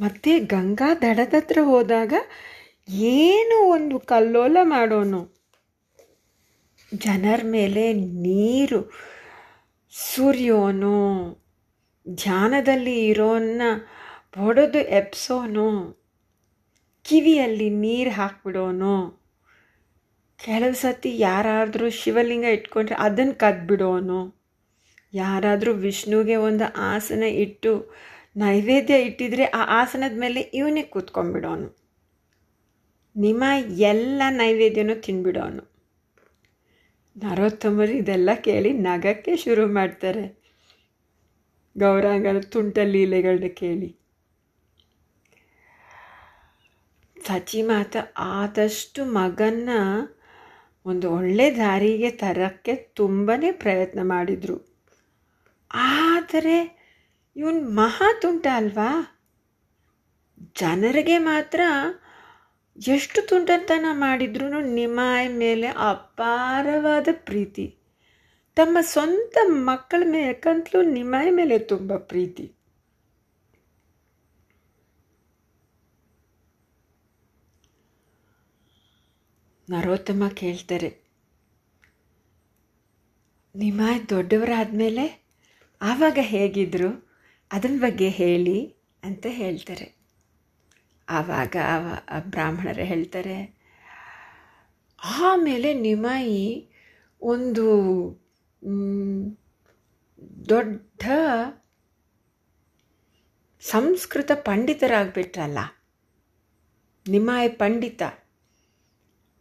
ಮತ್ತೆ 0.00 0.38
ಗಂಗಾ 0.38 0.94
ದಡದ 0.94 1.34
ಹತ್ರ 1.34 1.58
ಹೋದಾಗ 1.62 2.12
ಏನು 2.88 3.68
ಒಂದು 3.68 3.98
ಕಲ್ಲೋಲ 3.98 4.56
ಮಾಡೋನು. 4.62 5.35
ಜನರ 6.94 7.40
ಮೇಲೆ 7.44 7.92
ನೀರು 7.92 8.92
ಸುರಿಯೋನು, 9.90 11.30
ಧ್ಯಾನದಲ್ಲಿ 12.08 13.06
ಇರೋನ್ನ 13.06 13.62
ಹೊಡೆದು 14.36 14.78
ಎಪ್ಸೋನು 14.78 15.96
ಕಿವಿಯಲ್ಲಿ 17.02 17.70
ನೀರು 17.70 18.10
ಹಾಕ್ಬಿಡೋನು. 18.10 19.26
ಕೆಲವು 20.44 20.74
ಸತಿ 20.74 21.18
ಯಾರಾದರೂ 21.18 21.90
ಶಿವಲಿಂಗ 21.90 22.44
ಇಟ್ಕೊಂಡ್ರೆ 22.44 22.96
ಅದನ್ನು 22.96 23.34
ಕದ್ಬಿಡೋನು. 23.34 24.44
ಯಾರಾದರೂ 25.12 25.72
ವಿಷ್ಣುಗೆ 25.72 26.36
ಒಂದು 26.36 26.74
ಆಸನ 26.76 27.22
ಇಟ್ಟು 27.22 27.94
ನೈವೇದ್ಯ 28.36 28.94
ಇಟ್ಟಿದ್ರೆ 28.94 29.44
ಆ 29.44 29.82
ಆಸನದ 29.82 30.20
ಮೇಲೆ 30.20 30.40
ಇವನೇ 30.40 30.82
ಕೂತ್ಕೊಂಡ್ಬಿಡೋನು. 30.82 31.78
ನಿಮ್ಮ 33.16 33.44
ಎಲ್ಲ 33.68 34.22
ನೈವೇದ್ಯನೂ 34.30 34.94
ತಿನ್ಬಿಡೋನು. 34.94 35.75
ನರೋತ್ತಮರು 37.24 37.92
ಇದೆಲ್ಲ 37.92 38.30
ಕೇಳಿ 38.34 38.72
ನಗಕ್ಕೆ 38.72 39.36
ಶುರು 39.36 39.66
ಮಾಡ್ತಾರೆ. 39.66 40.42
ಗೌರಾಂಗನ 41.78 42.38
ತುಂಟ 42.38 42.78
ಲೀಲೆಗಳನ್ನ 42.78 43.46
ಕೇಳಿ. 43.46 43.96
ಸಚಿ 47.26 47.62
ಮಾತ, 47.62 47.96
ಆದಷ್ಟು 48.18 49.04
ಮಗನ್ನ 49.04 49.68
ಒಂದು 50.86 51.10
ಒಳ್ಳೆ 51.10 51.56
ದಾರಿಗೆ 51.56 52.10
ತರೋಕ್ಕೆ 52.10 52.74
ತುಂಬಾ 52.74 53.44
ಪ್ರಯತ್ನ 53.52 54.00
ಮಾಡಿದರು. 54.02 54.76
ಆದರೆ 55.74 56.76
ಇವನು 57.36 57.60
ಮಹಾ 57.60 58.18
ತುಂಟ 58.20 58.46
ಅಲ್ವಾ? 58.52 59.12
ಜನರಿಗೆ 60.60 61.18
ಮಾತ್ರ 61.18 61.60
ಎಷ್ಟು 62.78 63.28
ತುಂಟತನ 63.28 63.86
ಮಾಡಿದ್ರೂ 63.90 64.60
ನಿಮಾಯ್ 64.60 65.32
ಮೇಲೆ 65.32 65.66
ಅಪಾರವಾದ 65.66 67.08
ಪ್ರೀತಿ. 67.12 67.76
ತಮ್ಮ 68.54 68.78
ಸ್ವಂತ 68.80 69.36
ಮಕ್ಕಳ 69.44 70.02
ಮೇಕಂತಲೂ 70.06 70.82
ನಿಮಾಯ್ 70.82 71.32
ಮೇಲೆ 71.34 71.58
ತುಂಬ 71.58 71.96
ಪ್ರೀತಿ. 71.96 72.52
ನರೋತ್ತಮ 79.70 80.28
ಕೇಳ್ತಾರೆ, 80.34 80.96
ನಿಮಾಯ್ 83.56 84.08
ದೊಡ್ಡವರಾದಮೇಲೆ 84.08 85.26
ಆವಾಗ 85.82 86.18
ಹೇಗಿದ್ರು? 86.20 87.08
ಅದರ 87.52 87.70
ಬಗ್ಗೆ 87.78 88.08
ಹೇಳಿ, 88.08 88.76
ಅಂತ 89.02 89.26
ಹೇಳ್ತಾರೆ. 89.28 89.95
ಆವಾಗ 91.08 91.56
ಬ್ರಾಹ್ಮಣರು 92.24 92.84
ಹೇಳ್ತಾರೆ, 92.84 93.38
ಆಮೇಲೆ 95.04 95.74
ನಿಮಾಯಿ 95.74 96.70
ಒಂದು 97.22 97.66
ದೊಡ್ಡ 100.48 101.02
ಸಂಸ್ಕೃತ 103.60 104.30
ಪಂಡಿತರಾಗ್ಬಿಟ್ರಲ್ಲ. 104.44 105.58
ನಿಮಾಯಿ 107.06 107.48
ಪಂಡಿತ. 107.48 108.02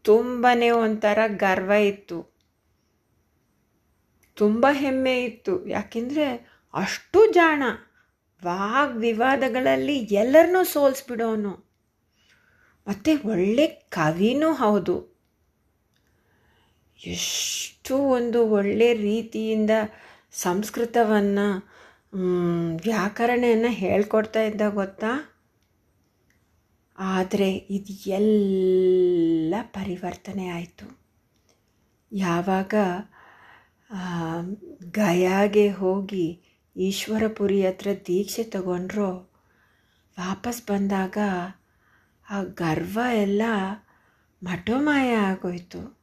ತುಂಬನೇ 0.02 0.70
ಒಂಥರ 0.70 1.20
ಗರ್ವ 1.28 1.72
ಇತ್ತು. 1.72 2.20
ತುಂಬ 4.38 4.68
ಹೆಮ್ಮೆ 4.72 5.24
ಇತ್ತು. 5.24 5.68
ಯಾಕೆಂದರೆ 5.68 6.26
ಅಷ್ಟು 6.74 7.20
ಜಾಣ. 7.34 7.64
ವಾಗ್ 8.46 8.96
ವಿವಾದಗಳಲ್ಲಿ 8.98 9.98
ಎಲ್ಲರನ್ನೂ 10.16 10.64
ಸೋಲಿಸ್ಬಿಡೋನು. 10.64 11.54
ಮತ್ತು 12.88 13.12
ಒಳ್ಳೆ 13.30 13.66
ಕವಿನೂ 13.90 14.54
ಹೌದು. 14.54 14.96
ಎಷ್ಟು 17.00 17.96
ಒಂದು 18.10 18.40
ಒಳ್ಳೆ 18.50 18.94
ರೀತಿಯಿಂದ 19.02 19.74
ಸಂಸ್ಕೃತವನ್ನು 20.44 21.48
ವ್ಯಾಕರಣೆಯನ್ನು 22.84 23.72
ಹೇಳ್ಕೊಡ್ತಾ 23.76 24.42
ಇದ್ದ 24.42 24.66
ಗೊತ್ತಾ? 24.74 25.12
ಆದರೆ 26.98 27.50
ಇದು 27.70 27.94
ಎಲ್ಲ 28.10 29.56
ಪರಿವರ್ತನೆ 29.74 30.48
ಆಯಿತು. 30.50 30.86
ಯಾವಾಗ 32.12 32.74
ಗಯಾಗೆ 34.92 35.68
ಹೋಗಿ 35.74 36.28
ಈಶ್ವರಪುರಿ 36.78 37.68
ಹತ್ರ 37.68 37.88
ದೀಕ್ಷೆ 38.08 38.44
ತಗೊಂಡ್ರು. 38.44 39.10
ವಾಪಸ್ 40.20 40.68
ಬಂದಾಗ 40.68 41.18
ಆ 42.30 42.44
ಗರ್ವ 42.44 43.00
ಎಲ್ಲ 43.14 43.42
ಮಠೋಮಾಯ 44.44 45.16
ಆಗೋಯ್ತು. 45.16 46.00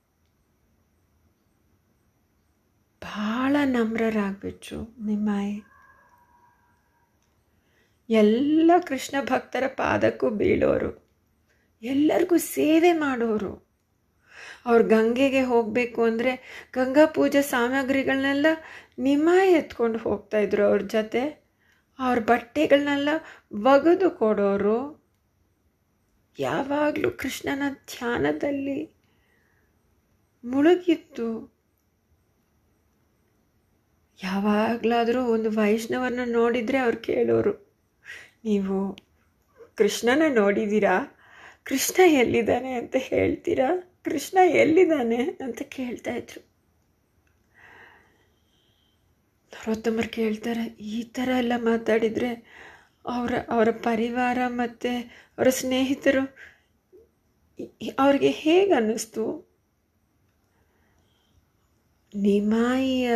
ಭಾಳ 3.03 3.57
ನಮ್ರರಾಗ್ಬಿಟ್ರು 3.65 5.07
ನಿಮ್ಮಾಯಿ. 5.07 5.65
ಎಲ್ಲ 8.11 8.71
ಕೃಷ್ಣ 8.87 9.17
ಭಕ್ತರ 9.21 9.65
ಪಾದಕ್ಕೂ 9.67 10.31
ಬೀಳೋರು. 10.31 11.13
ಎಲ್ಲರಿಗೂ 11.83 12.37
ಸೇವೆ 12.37 12.93
ಮಾಡೋರು. 12.93 13.73
ಅವ್ರು 14.67 14.85
ಗಂಗೆಗೆ 14.85 15.43
ಹೋಗಬೇಕು 15.43 16.05
ಅಂದರೆ 16.05 16.63
ಗಂಗಾ 16.73 17.07
ಪೂಜಾ 17.07 17.41
ಸಾಮಗ್ರಿಗಳನ್ನೆಲ್ಲ 17.41 18.47
ನಿಮಾಯಿ 18.99 19.53
ಎತ್ಕೊಂಡು 19.53 19.99
ಹೋಗ್ತಾಯಿದ್ರು 19.99 20.65
ಅವ್ರ 20.65 20.81
ಜೊತೆ. 20.81 21.43
ಅವ್ರ 21.99 22.19
ಬಟ್ಟೆಗಳನ್ನೆಲ್ಲ 22.19 23.09
ಒಗೆದು 23.53 24.11
ಕೊಡೋರು. 24.11 25.03
ಯಾವಾಗಲೂ 26.39 27.11
ಕೃಷ್ಣನ 27.11 27.63
ಧ್ಯಾನದಲ್ಲಿ 27.73 28.95
ಮುಳುಗಿತ್ತು 30.45 31.53
ಯಾವಾಗಲಾದರೂ 34.23 35.25
ಒಂದು 35.25 35.51
ವೈಷ್ಣವರನ್ನ 35.51 36.21
ನೋಡಿದರೆ 36.25 36.79
ಅವ್ರು 36.79 36.99
ಕೇಳೋರು, 36.99 37.73
ನೀವು 38.45 38.99
ಕೃಷ್ಣನ 39.75 40.23
ನೋಡಿದ್ದೀರಾ 40.35 41.19
ಕೃಷ್ಣ 41.65 42.03
ಎಲ್ಲಿದ್ದಾನೆ 42.07 42.73
ಅಂತ 42.73 42.97
ಹೇಳ್ತೀರಾ? 42.99 44.01
ಕೃಷ್ಣ 44.05 44.39
ಎಲ್ಲಿದ್ದಾನೆ? 44.45 45.17
ಅಂತ 45.17 45.63
ಕೇಳ್ತಾ 45.63 46.15
ಇದ್ರು 46.15 46.53
ನರೋತ್ತಮರು 49.53 50.09
ಕೇಳ್ತಾರೆ. 50.09 50.65
ಈ 50.95 51.03
ಥರ 51.03 51.29
ಎಲ್ಲ 51.39 51.53
ಮಾತಾಡಿದರೆ 51.57 52.31
ಅವರ 53.07 53.33
ಅವರ 53.49 53.69
ಪರಿವಾರ 53.71 54.39
ಮತ್ತು 54.47 54.91
ಅವರ 55.39 55.49
ಸ್ನೇಹಿತರು 55.51 56.23
ಅವ್ರಿಗೆ 57.99 58.31
ಹೇಗೆ 58.31 58.75
ಅನ್ನಿಸ್ತು? 58.75 59.25
ನಿಮಾಯಿಯ 62.15 63.11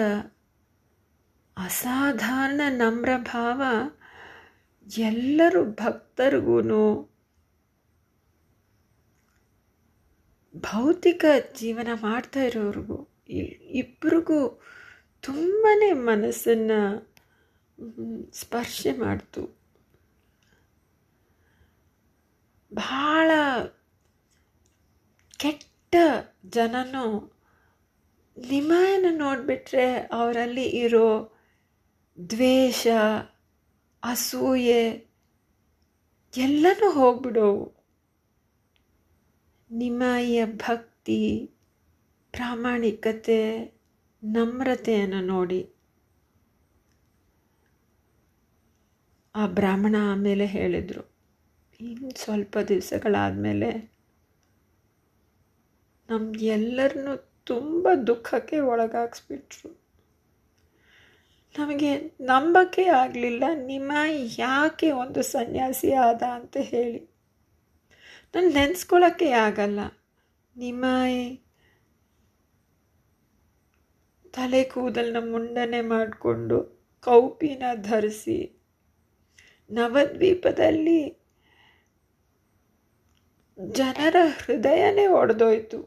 ಅಸಾಧಾರಣ 1.56 2.60
ನಮ್ರ 2.76 3.10
ಭಾವ 3.16 3.60
ಎಲ್ಲರೂ 4.86 5.64
ಭಕ್ತರಿಗೂ 5.64 6.56
ಭೌತಿಕ 10.64 11.24
ಜೀವನ 11.60 11.88
ಮಾಡ್ತಾ 12.02 12.42
ಇರೋರಿಗೂ 12.42 12.98
ಇಬ್ಬರಿಗೂ 13.74 14.38
ತುಂಬಾ 15.26 15.94
ಮನಸ್ಸನ್ನು 15.94 16.80
ಸ್ಪರ್ಶೆ 18.32 18.92
ಮಾಡ್ತು. 18.92 19.58
ಭಾಳ 22.74 23.30
ಕೆಟ್ಟ 25.36 25.96
ಜನನು 26.46 27.32
ನಿಮಾಯನ 28.48 29.06
ನೋಡಿಬಿಟ್ರೆ 29.10 29.96
ಅವರಲ್ಲಿ 29.96 30.64
ಇರೋ 30.64 31.32
ದ್ವೇಷ, 32.30 32.86
ಅಸೂಯೆ 34.02 35.06
ಎಲ್ಲನೂ 36.36 36.90
ಹೋಗ್ಬಿಡೋವು. 36.90 37.76
ನಿಮಾಯಿಯ 39.70 40.46
ಭಕ್ತಿ, 40.46 41.50
ಪ್ರಾಮಾಣಿಕತೆ 42.30 43.75
ನಮ್ರತೆಯನ್ನು 44.26 45.20
ನೋಡಿ. 45.20 45.72
ಆ 49.34 49.46
ಬ್ರಾಹ್ಮಣ 49.46 49.96
ಆಮೇಲೆ 50.00 50.46
ಹೇಳಿದರು. 50.46 51.16
ಇನ್ನು 51.80 52.18
ಸ್ವಲ್ಪ 52.18 52.58
ದಿವಸಗಳಾದಮೇಲೆ 52.58 53.96
ನಮಗೆಲ್ಲರನ್ನೂ 56.10 57.16
ತುಂಬ 57.44 57.88
ದುಃಖಕ್ಕೆ 58.06 58.60
ಒಳಗಾಕ್ಸ್ಬಿಟ್ರು. 58.60 59.86
ನಮಗೆ 61.58 61.96
ನಂಬಕ್ಕೆ 62.20 62.84
ಆಗಲಿಲ್ಲ, 62.84 63.44
ನಿಮ್ಮ 63.54 63.92
ಯಾಕೆ 64.38 64.90
ಒಂದು 64.90 65.22
ಸನ್ಯಾಸಿ 65.22 65.92
ಆದ 65.92 66.22
ಅಂತ 66.22 66.56
ಹೇಳಿ. 66.56 66.98
ನಾನು 68.34 68.48
ನೆನೆಸ್ಕೊಳ್ಳೋಕ್ಕೆ 68.48 69.30
ಆಗಲ್ಲ. 69.30 69.80
ನಿಮಾಯಿ 70.56 71.45
ತಲೆ 74.36 74.64
ಕೂದಲನ್ನ 74.64 75.30
ಮುಂಡನೆ 75.30 75.80
ಮಾಡಿಕೊಂಡು 75.80 76.58
ಕೌಪಿನ 77.04 77.62
ಧರಿಸಿ 77.74 78.38
ನವದ್ವೀಪದಲ್ಲಿ 79.70 81.00
ಜನರ 83.58 84.16
ಹೃದಯನೇ 84.42 85.06
ಒಡೆದೋಯ್ತು. 85.06 85.78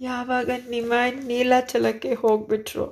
ಯಾವಾಗ 0.00 0.50
ನಿಮ್ಮ 0.70 0.92
ನೀಲಾಚಲಕ್ಕೆ 1.26 2.14
ಹೋಗ್ಬಿಟ್ರು. 2.14 2.86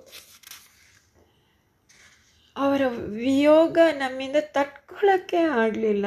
ಅವರ 2.57 2.83
ವಿಯೋಗ 2.89 3.79
ನಮ್ಮಿಂದ 3.93 4.37
ತಟ್ಕೊಳ್ಳೋಕ್ಕೆ 4.41 5.37
ಆಗಲಿಲ್ಲ. 5.37 6.07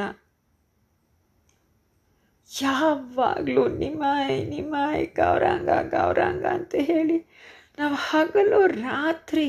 ಯಾವಾಗಲೂ 2.62 3.68
ನಿಮಾಯ್ 3.68 4.46
ನಿಮಾಯ್, 4.46 5.06
ಗೌರಾಂಗ 5.16 5.68
ಗೌರಾಂಗ 5.90 6.44
ಅಂತ 6.46 6.74
ಹೇಳಿ 6.80 7.18
ನಾವು 7.78 7.96
ಹಗಲು 8.08 8.60
ರಾತ್ರಿ 8.66 9.48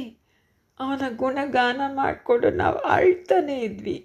ಅವನ 0.79 1.05
ಗುಣಗಾನ 1.15 1.81
ಮಾಡಿಕೊಂಡು 1.93 2.49
ನಾವು 2.49 2.77
ಅಳ್ತಾನೆ 2.89 3.55
ಇದ್ವಿ. 3.59 3.97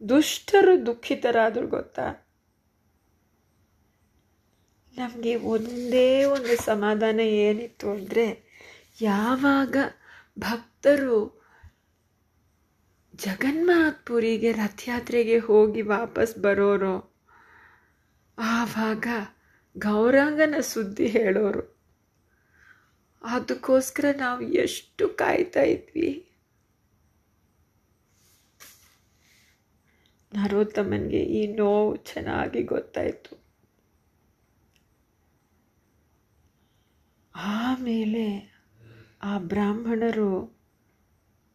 ದುಷ್ಟರು 0.00 0.74
ದುಃಖಿತರಾದ್ರು 0.86 1.66
ಗೊತ್ತಾ? 1.66 2.06
ನಮಗೆ 4.94 5.34
ಒಂದೇ 5.52 6.08
ಒಂದು 6.24 6.56
ಸಮಾಧಾನ 6.64 7.20
ಏನಿತ್ತು 7.44 7.86
ಅಂದರೆ 7.90 8.26
ಯಾವಾಗ 9.02 9.76
ಭಕ್ತರು 10.38 11.18
ಜಗನ್ಮಾಥ್ಪುರಿಗೆ 13.14 14.52
ರಥಯಾತ್ರೆಗೆ 14.52 15.38
ಹೋಗಿ 15.38 15.82
ವಾಪಸ್ 15.82 16.34
ಬರೋರು, 16.38 16.94
ಆವಾಗ 18.38 19.06
ಗೌರಾಂಗನ 19.78 20.54
ಸುದ್ದಿ 20.60 21.06
ಹೇಳೋರು. 21.06 21.74
ಅದಕ್ಕೋಸ್ಕರ 23.24 24.04
ನಾವು 24.16 24.40
ಎಷ್ಟು 24.40 25.08
ಕಾಯ್ತಾ 25.08 25.60
ಇದ್ವಿ. 25.60 26.30
ನರೋತ್ತಮನ್ಗೆ 30.34 31.20
ಈ 31.20 31.46
ನೋವು 31.46 31.96
ಚೆನ್ನಾಗಿ 31.96 32.62
ಗೊತ್ತಾಯಿತು. 32.62 33.44
ಆಮೇಲೆ 37.34 38.54
ಆ 39.22 39.38
ಬ್ರಾಹ್ಮಣರು 39.38 40.58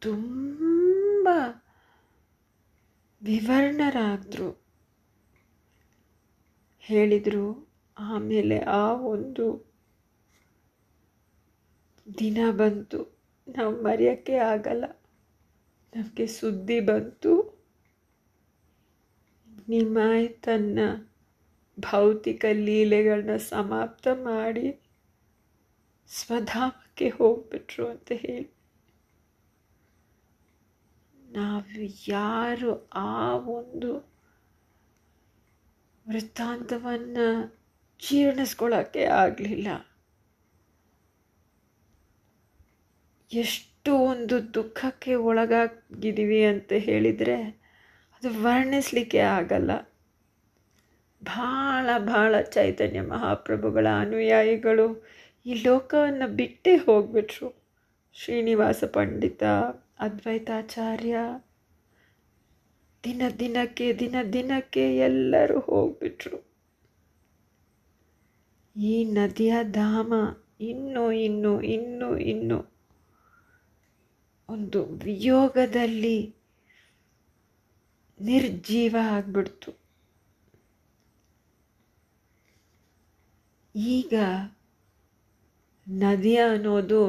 ತುಂಬ 0.00 1.28
ವಿವರಣರಾದರು. 3.22 4.66
ಹೇಳಿದರು 6.80 7.69
ಆಮೇಲೆ 8.00 8.58
ಆ 8.58 8.92
ಒಂದು 8.92 9.72
ದಿನ 12.18 12.38
ಬಂತು. 12.50 13.18
ನಾವು 13.56 13.82
ಮರೆಯೋಕ್ಕೆ 13.82 14.36
ಆಗಲ್ಲ. 14.36 14.84
ನಮಗೆ 15.96 16.26
ಸುದ್ದಿ 16.26 16.80
ಬಂತು. 16.80 17.60
ನಿಮಾಯ್ 19.68 20.42
ತನ್ನ 20.42 20.78
ಭೌತಿಕ 21.80 22.44
ಲೀಲೆಗಳನ್ನ 22.52 23.36
ಸಮಾಪ್ತ 23.36 24.08
ಮಾಡಿ 24.08 24.80
ಸ್ವಧಾಮಕ್ಕೆ 26.06 27.08
ಹೋಗ್ಬಿಟ್ರು 27.08 27.88
ಅಂತ 27.88 28.12
ಹೇಳಿ. 28.12 28.50
ನಾವು 31.32 31.80
ಯಾರು 32.08 32.88
ಆ 32.88 33.36
ಒಂದು 33.36 34.10
ವೃತ್ತಾಂತವನ್ನು 36.08 37.59
ಜೀರ್ಣಿಸ್ಕೊಳ್ಳೋಕ್ಕೆ 38.08 39.04
ಆಗಲಿಲ್ಲ. 39.04 39.68
ಎಷ್ಟು 43.32 43.96
ಒಂದು 43.96 44.54
ದುಃಖಕ್ಕೆ 44.54 45.14
ಒಳಗಾಗಿದ್ದೀವಿ 45.14 46.44
ಅಂತ 46.44 46.72
ಹೇಳಿದರೆ 46.72 47.42
ಅದು 48.12 48.42
ವರ್ಣಿಸಲಿಕ್ಕೆ 48.42 49.18
ಆಗಲ್ಲ. 49.18 49.70
ಭಾಳ 51.24 51.88
ಭಾಳ 51.98 52.40
ಚೈತನ್ಯ 52.40 53.00
ಮಹಾಪ್ರಭುಗಳ 53.00 53.86
ಅನುಯಾಯಿಗಳು 53.98 55.06
ಈ 55.46 55.54
ಲೋಕವನ್ನು 55.54 56.28
ಬಿಟ್ಟೇ 56.28 56.76
ಹೋಗ್ಬಿಟ್ರು. 56.76 57.62
ಶ್ರೀನಿವಾಸ 58.14 58.84
ಪಂಡಿತ, 58.84 59.42
ಅದ್ವೈತಾಚಾರ್ಯ, 60.00 61.16
ದಿನ 63.04 63.22
ದಿನಕ್ಕೆ 63.38 63.98
ದಿನ 63.98 64.16
ದಿನಕ್ಕೆ 64.32 64.96
ಎಲ್ಲರೂ 64.96 65.60
ಹೋಗ್ಬಿಟ್ರು. 65.60 66.49
ಈ 68.76 69.04
ನದಿಯ 69.04 69.54
ಧಾಮ 69.62 70.12
ಇನ್ನು 70.60 71.12
ಇನ್ನು 71.12 71.62
ಇನ್ನು 71.62 72.18
ಇನ್ನು 72.18 72.58
ಒಂದು 74.48 74.80
ವಿಯೋಗದಲ್ಲಿ 75.04 76.18
ನಿರ್ಜೀವ 78.20 78.96
ಆಗ್ಬಿಡ್ತು. 79.10 79.70
ಈಗ 83.74 84.14
ನದಿಯ 85.86 86.40
ಅನ್ನೋದು 86.44 87.02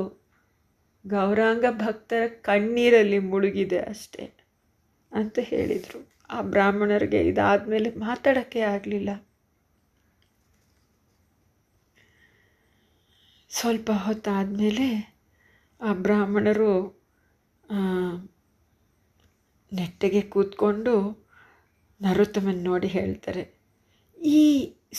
ಗೌರಾಂಗ 1.06 1.66
ಭಕ್ತರ 1.78 2.28
ಕಣ್ಣೀರಲ್ಲಿ 2.42 3.20
ಮುಳುಗಿದೆ 3.20 3.80
ಅಷ್ಟೇ 3.80 4.26
ಅಂತ 5.12 5.40
ಹೇಳಿದರು. 5.44 6.00
ಆ 6.30 6.42
ಬ್ರಾಹ್ಮಣರಿಗೆ 6.42 7.22
ಇದಾದಮೇಲೆ 7.22 7.90
ಮಾತಾಡೋಕ್ಕೆ 7.96 8.60
ಆಗಲಿಲ್ಲ. 8.60 9.10
ಸ್ವಲ್ಪ 13.52 13.90
ಹೊತ್ತಾದಮೇಲೆ 14.04 14.88
ಆ 15.82 15.92
ಬ್ರಾಹ್ಮಣರು 16.06 16.74
ನೆಟ್ಟಗೆ 19.72 20.22
ಕೂತ್ಕೊಂಡು 20.34 20.94
ನರೋತ್ತಮನ್ 22.02 22.62
ನೋಡಿ 22.70 22.90
ಹೇಳ್ತಾರೆ, 22.96 23.44
ಈ 24.18 24.44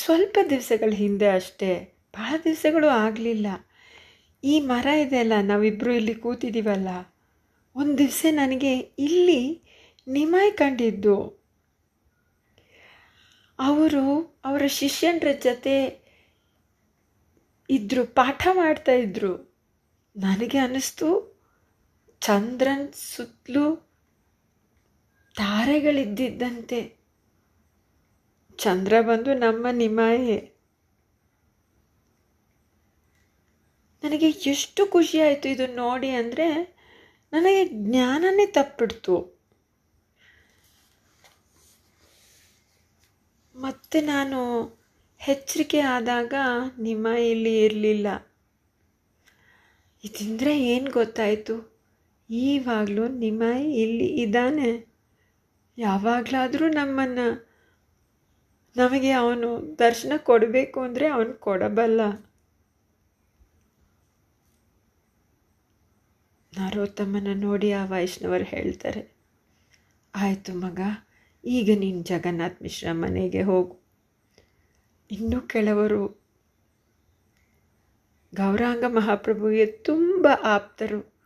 ಸ್ವಲ್ಪ 0.03 0.37
ದಿವಸಗಳ 0.51 0.91
ಹಿಂದೆ 1.03 1.29
ಅಷ್ಟೇ 1.39 1.71
ಭಾಳ 2.17 2.33
ದಿವಸಗಳು 2.45 2.89
ಆಗಲಿಲ್ಲ. 3.05 3.47
ಈ 4.43 4.55
ಮರ 4.71 4.87
ಇದೆಯಲ್ಲ 5.03 5.35
ನಾವಿಬ್ಬರು 5.51 5.93
ಇಲ್ಲಿ 6.01 6.15
ಕೂತಿದ್ದೀವಲ್ಲ 6.25 6.91
ಒಂದು 7.77 7.95
ದಿವಸ 7.99 8.25
ನನಗೆ 8.41 8.73
ಇಲ್ಲಿ 9.09 9.43
ನಿಮಾಯ್ 10.07 10.53
ಕಂಡಿದ್ದು. 10.61 11.17
ಅವರು 13.59 14.05
ಅವರ 14.49 14.63
ಶಿಷ್ಯನರ 14.81 15.31
ಜೊತೆ 15.47 15.75
ಇದ್ದರು 17.79 18.15
ಪಾಠ 18.15 18.49
ಮಾಡ್ತಾ 18.53 18.93
ಇದ್ರು. 18.93 19.33
ನನಗೆ 20.17 20.59
ಅನ್ನಿಸ್ತು, 20.59 21.09
ಚಂದ್ರನ್ 22.21 22.93
ಸುತ್ತಲೂ 22.93 23.77
ತಾರೆಗಳಿದ್ದಿದ್ದಂತೆ. 25.37 26.97
ಚಂದ್ರ 28.57 29.01
ಬಂದು 29.01 29.35
ನಮ್ಮ 29.35 29.67
ನಿಮಾಯೆ. 29.73 30.53
ನನಗೆ 34.05 34.31
ಎಷ್ಟು 34.31 34.87
ಖುಷಿ 34.87 35.21
ಆಯಿತು 35.21 35.49
ಇದು 35.49 35.67
ನೋಡಿ 35.67 36.11
ಅಂದರೆ, 36.11 36.47
ನನಗೆ 37.33 37.69
ಜ್ಞಾನನೇ 37.69 38.47
ತಪ್ಪಿಡ್ತು. 38.47 39.17
ಮತ್ತೆ 43.57 44.01
ನಾನು 44.01 44.39
ಎಚ್ಚರಿಕೆ 45.23 45.81
ಆದಾಗ 45.81 46.35
ನಿಮ್ಮ 46.79 47.07
ಇಲ್ಲಿ 47.07 47.65
ಇರಲಿಲ್ಲ. 47.65 48.07
ಇದ್ರೆ 50.05 50.61
ಏನು 50.61 50.91
ಗೊತ್ತಾಯಿತು? 50.91 51.55
ಈವಾಗಲೂ 52.31 53.09
ನಿಮ್ಮ 53.09 53.43
ಇಲ್ಲಿ 53.75 54.07
ಇದ್ದಾನೆ. 54.07 54.71
ಯಾವಾಗಲಾದರೂ 55.79 56.69
ನಮ್ಮನ್ನು, 56.69 57.27
ನಮಗೆ 58.77 59.11
ಅವನು 59.13 59.79
ದರ್ಶನ 59.79 60.13
ಕೊಡಬೇಕು 60.17 60.81
ಅಂದರೆ 60.81 61.07
ಅವನು 61.07 61.33
ಕೊಡಬಲ್ಲ. 61.33 62.01
ನರೋತ್ತಮ್ಮನ 66.53 67.29
ನೋಡಿ 67.35 67.73
ಆ 67.73 67.85
ವೈಷ್ಣವರು 67.85 68.45
ಹೇಳ್ತಾರೆ, 68.45 69.03
ಆಯಿತು 70.15 70.55
ಮಗ, 70.55 70.81
ಈಗ 71.45 71.71
ನೀನು 71.79 72.03
ಜಗನ್ನಾಥ್ 72.03 72.63
ಮಿಶ್ರ 72.63 72.93
ಮನೆಗೆ 72.93 73.43
ಹೋಗು. 73.43 73.82
ಇನ್ನೂ 75.13 75.41
ಕೆಲವರು 75.41 76.23
ಗೌರಾಂಗ 78.35 78.85
ಮಹಾಪ್ರಭುವಿಗೆ 78.89 79.67
ತುಂಬ 79.67 80.27
ಆಪ್ತರು 80.43 81.21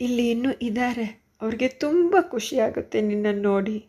ಇಲ್ಲಿ 0.00 0.30
ಇನ್ನೂ 0.30 0.52
ಇದ್ದಾರೆ. 0.52 1.28
ಅವ್ರಿಗೆ 1.42 1.68
ತುಂಬ 1.68 2.16
ಖುಷಿಯಾಗುತ್ತೆ 2.20 3.00
ನಿನ್ನನ್ನು 3.00 3.42
ನೋಡಿ. 3.42 3.88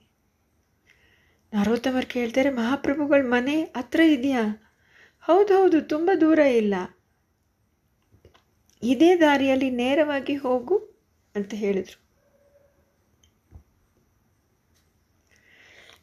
ನರೋತ್ತಮರು 1.54 2.08
ಕೇಳ್ತಾರೆ, 2.08 2.50
ಮಹಾಪ್ರಭುಗಳ 2.50 3.22
ಮನೆ 3.26 3.62
ಹತ್ರ 3.62 4.00
ಇದೆಯಾ? 4.00 4.44
ಹೌದು 5.20 5.62
ಹೌದು, 5.62 5.82
ತುಂಬ 5.82 6.12
ದೂರ 6.22 6.40
ಇಲ್ಲ. 6.40 6.74
ಇದೇ 8.84 9.16
ದಾರಿಯಲ್ಲಿ 9.16 9.70
ನೇರವಾಗಿ 9.70 10.36
ಹೋಗು, 10.36 10.78
ಅಂತ 11.36 11.54
ಹೇಳಿದರು. 11.54 12.01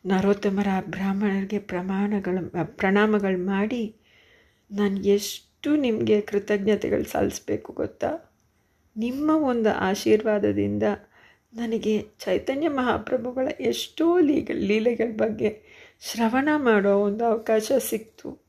ನರೋತ್ತಮರ 0.07 0.67
ಬ್ರಾಹ್ಮಣರಿಗೆ 0.81 1.59
ಪ್ರಮಾಣಗಳು 1.59 2.77
ಪ್ರಣಾಮಗಳು 2.77 3.47
ಮಾಡಿ 3.47 3.97
ನಾನು 4.71 5.05
ಎಷ್ಟು 5.05 5.77
ನಿಮಗೆ 5.77 6.21
ಕೃತಜ್ಞತೆಗಳು 6.21 7.05
ಸಲ್ಲಿಸ್ಬೇಕು 7.05 7.73
ಗೊತ್ತಾ? 7.73 8.37
ನಿಮ್ಮ 8.97 9.31
ಒಂದು 9.31 9.69
ಆಶೀರ್ವಾದದಿಂದ 9.69 10.83
ನನಗೆ 11.55 12.03
ಚೈತನ್ಯ 12.19 12.69
ಮಹಾಪ್ರಭುಗಳ 12.69 13.49
ಎಷ್ಟೋ 13.61 14.19
ಲೀಗ 14.19 14.51
ಲೀಲೆಗಳ 14.55 15.17
ಬಗ್ಗೆ 15.17 15.63
ಶ್ರವಣ 16.01 16.49
ಮಾಡೋ 16.57 16.99
ಒಂದು 16.99 17.25
ಅವಕಾಶ 17.25 17.73
ಸಿಕ್ತು. 17.79 18.49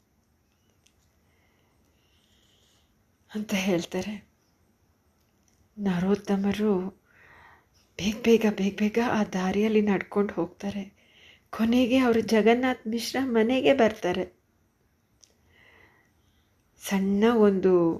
ಅಂತ 3.36 3.54
ಹೇಳ್ತಾರೆ. 3.54 4.30
ನರೋತ್ತಮರು 5.80 7.00
ಬೇಗ 7.98 8.16
ಬೇಗ 8.24 8.46
ಬೇಗ 8.50 8.76
ಬೇಗ 8.80 9.00
ಆ 9.12 9.24
ದಾರಿಯಲ್ಲಿ 9.24 9.82
ನಡ್ಕೊಂಡು 9.82 10.34
ಹೋಗ್ತಾರೆ. 10.34 10.99
ಕೊನೆಗೆ 11.50 11.98
ಅವರು 11.98 12.22
ಜಗನ್ನಾಥ್ 12.22 12.88
ಮಿಶ್ರ 12.88 13.18
ಮನೆಗೆ 13.24 13.74
ಬರ್ತಾರೆ. 13.74 14.40
ಸಣ್ಣ 16.82 17.24
ಒಂದು 17.36 17.98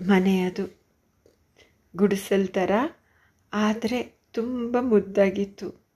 ಮನೆ 0.00 0.40
ಅದು. 0.40 0.80
ಗುಡಿಸಲ್ 1.96 2.48
ಥರ 2.48 2.70
ಆದರೆ 3.52 4.02
ತುಂಬ 4.32 4.76
ಮುದ್ದಾಗಿತ್ತು. 4.80 5.86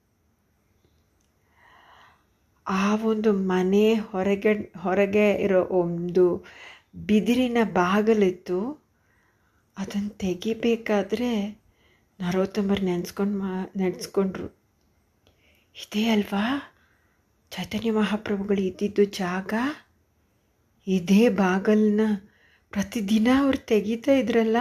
ಆ 2.67 2.95
ಒಂದು 2.95 3.33
ಮನೆ 3.33 3.93
ಹೊರಗೆ 3.93 4.73
ಹೊರಗೆ 4.77 5.31
ಇರೋ 5.31 5.63
ಒಂದು 5.65 6.45
ಬಿದಿರಿನ 6.95 7.57
ಬಾಗಲಿತ್ತು. 7.63 8.85
ಅದನ್ನು 9.77 10.09
ತೆಗಿಬೇಕಾದ್ರೆ 10.09 11.49
ನರೋತ್ತಮರು 12.19 12.85
ನೆನೆಸ್ಕೊಂಡು 12.85 13.37
ಮಾ, 13.37 13.71
ನೆನೆಸ್ಕೊಂಡ್ರು. 13.75 14.60
ಇದೇ 15.75 16.09
ಅಲ್ವಾ 16.09 16.73
ಚೈತನ್ಯ 17.51 17.91
ಮಹಾಪ್ರಭುಗಳು 17.91 18.61
ಇದ್ದಿದ್ದು 18.61 19.03
ಜಾಗ? 19.03 19.53
ಇದೇ 20.87 21.29
ಬಾಗಲನ್ನ 21.29 22.01
ಪ್ರತಿದಿನ 22.69 23.27
ಅವ್ರು 23.39 23.57
ತೆಗೀತಾ 23.57 24.11
ಇದ್ರಲ್ಲ? 24.11 24.57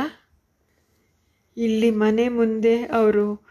ಇಲ್ಲಿ 1.56 1.90
ಮನೆ 1.90 2.28
ಮುಂದೆ 2.28 2.84
ಅವರು 2.84 3.46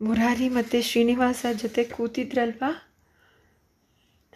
ಮುರಾರಿ 0.00 0.48
ಮತ್ತು 0.48 0.82
ಶ್ರೀನಿವಾಸ 0.82 1.46
ಜೊತೆ 1.52 1.84
ಕೂತಿದ್ರಲ್ವಾ? 1.84 2.94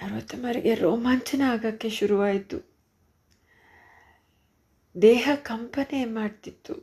ನರೋತ್ತಮರಿಗೆ 0.02 0.74
ರೋಮಾಂಚನ 0.74 1.42
ಆಗೋಕ್ಕೆ 1.46 1.90
ಶುರುವಾಯಿತು. 1.90 2.70
ದೇಹ 5.02 5.28
ಕಂಪನೆ 5.34 6.04
ಮಾಡ್ತಿತ್ತು. 6.04 6.74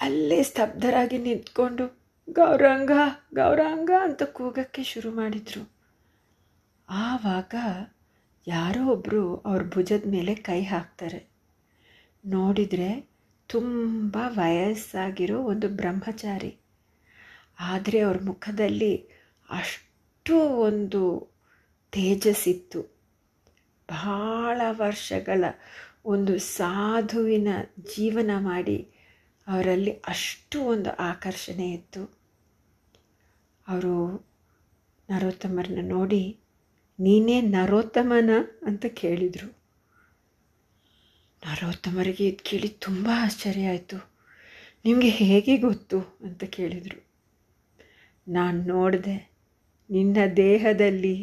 ಅಲ್ಲೇ 0.00 0.42
ಸ್ತಬ್ಧರಾಗಿ 0.42 1.18
ನಿಂತ್ಕೊಂಡು 1.18 2.05
ಗೌರಾಂಗ, 2.30 2.90
ಗೌರಂಗ 3.34 3.90
ಅಂತ 4.00 4.22
ಕೂಗಕ್ಕೆ 4.22 4.82
ಶುರು 4.82 5.10
ಮಾಡಿದರು. 5.10 5.70
ಆವಾಗ 6.88 7.54
ಯಾರೋ 8.46 8.86
ಒಬ್ಬರು 8.86 9.36
ಅವ್ರ 9.36 9.62
ಭುಜದ 9.62 10.02
ಮೇಲೆ 10.06 10.34
ಕೈ 10.34 10.62
ಹಾಕ್ತಾರೆ. 10.62 11.30
ನೋಡಿದರೆ 12.24 13.08
ತುಂಬ 13.48 14.18
ವಯಸ್ಸಾಗಿರೋ 14.26 15.42
ಒಂದು 15.42 15.68
ಬ್ರಹ್ಮಚಾರಿ. 15.68 16.56
ಆದರೆ 17.60 18.00
ಅವ್ರ 18.00 18.16
ಮುಖದಲ್ಲಿ 18.24 18.96
ಅಷ್ಟು 19.50 20.38
ಒಂದು 20.38 21.30
ತೇಜಸ್ಸಿತ್ತು. 21.92 22.82
ಬಹಳ 23.90 24.60
ವರ್ಷಗಳ 24.70 25.44
ಒಂದು 26.04 26.38
ಸಾಧುವಿನ 26.38 27.48
ಜೀವನ 27.96 28.30
ಮಾಡಿ 28.38 28.90
ಅವರಲ್ಲಿ 29.46 29.90
ಅಷ್ಟು 29.90 30.62
ಒಂದು 30.62 30.96
ಆಕರ್ಷಣೆ 30.96 31.70
ಇತ್ತು. 31.70 32.15
ಅವರು 33.66 33.94
ನರೋತ್ತಮರನ್ನ 35.08 35.82
ನೋಡಿ, 35.88 36.22
ನೀನೇ 36.98 37.36
ನರೋತ್ತಮನ 37.54 38.30
ಅಂತ 38.62 38.84
ಕೇಳಿದರು. 39.00 39.48
ನರೋತ್ತಮರಿಗೆ 41.42 42.24
ಇದು 42.28 42.42
ಕೇಳಿ 42.42 42.68
ತುಂಬ 42.84 43.06
ಆಶ್ಚರ್ಯ 43.24 43.72
ಆಯಿತು. 43.72 43.98
ನಿಮಗೆ 44.84 45.10
ಹೇಗೆ 45.22 45.54
ಗೊತ್ತು 45.66 45.98
ಅಂತ 46.24 46.44
ಕೇಳಿದರು. 46.56 47.00
ನಾನು 48.26 48.58
ನೋಡಿದೆ, 48.72 49.16
ನಿನ್ನ 49.90 50.18
ದೇಹದಲ್ಲಿ 50.36 51.16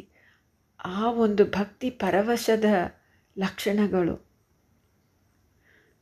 ಆ 0.79 0.99
ಒಂದು 1.25 1.43
ಭಕ್ತಿ 1.57 1.89
ಪರವಶದ 2.03 2.67
ಲಕ್ಷಣಗಳು. 3.35 4.15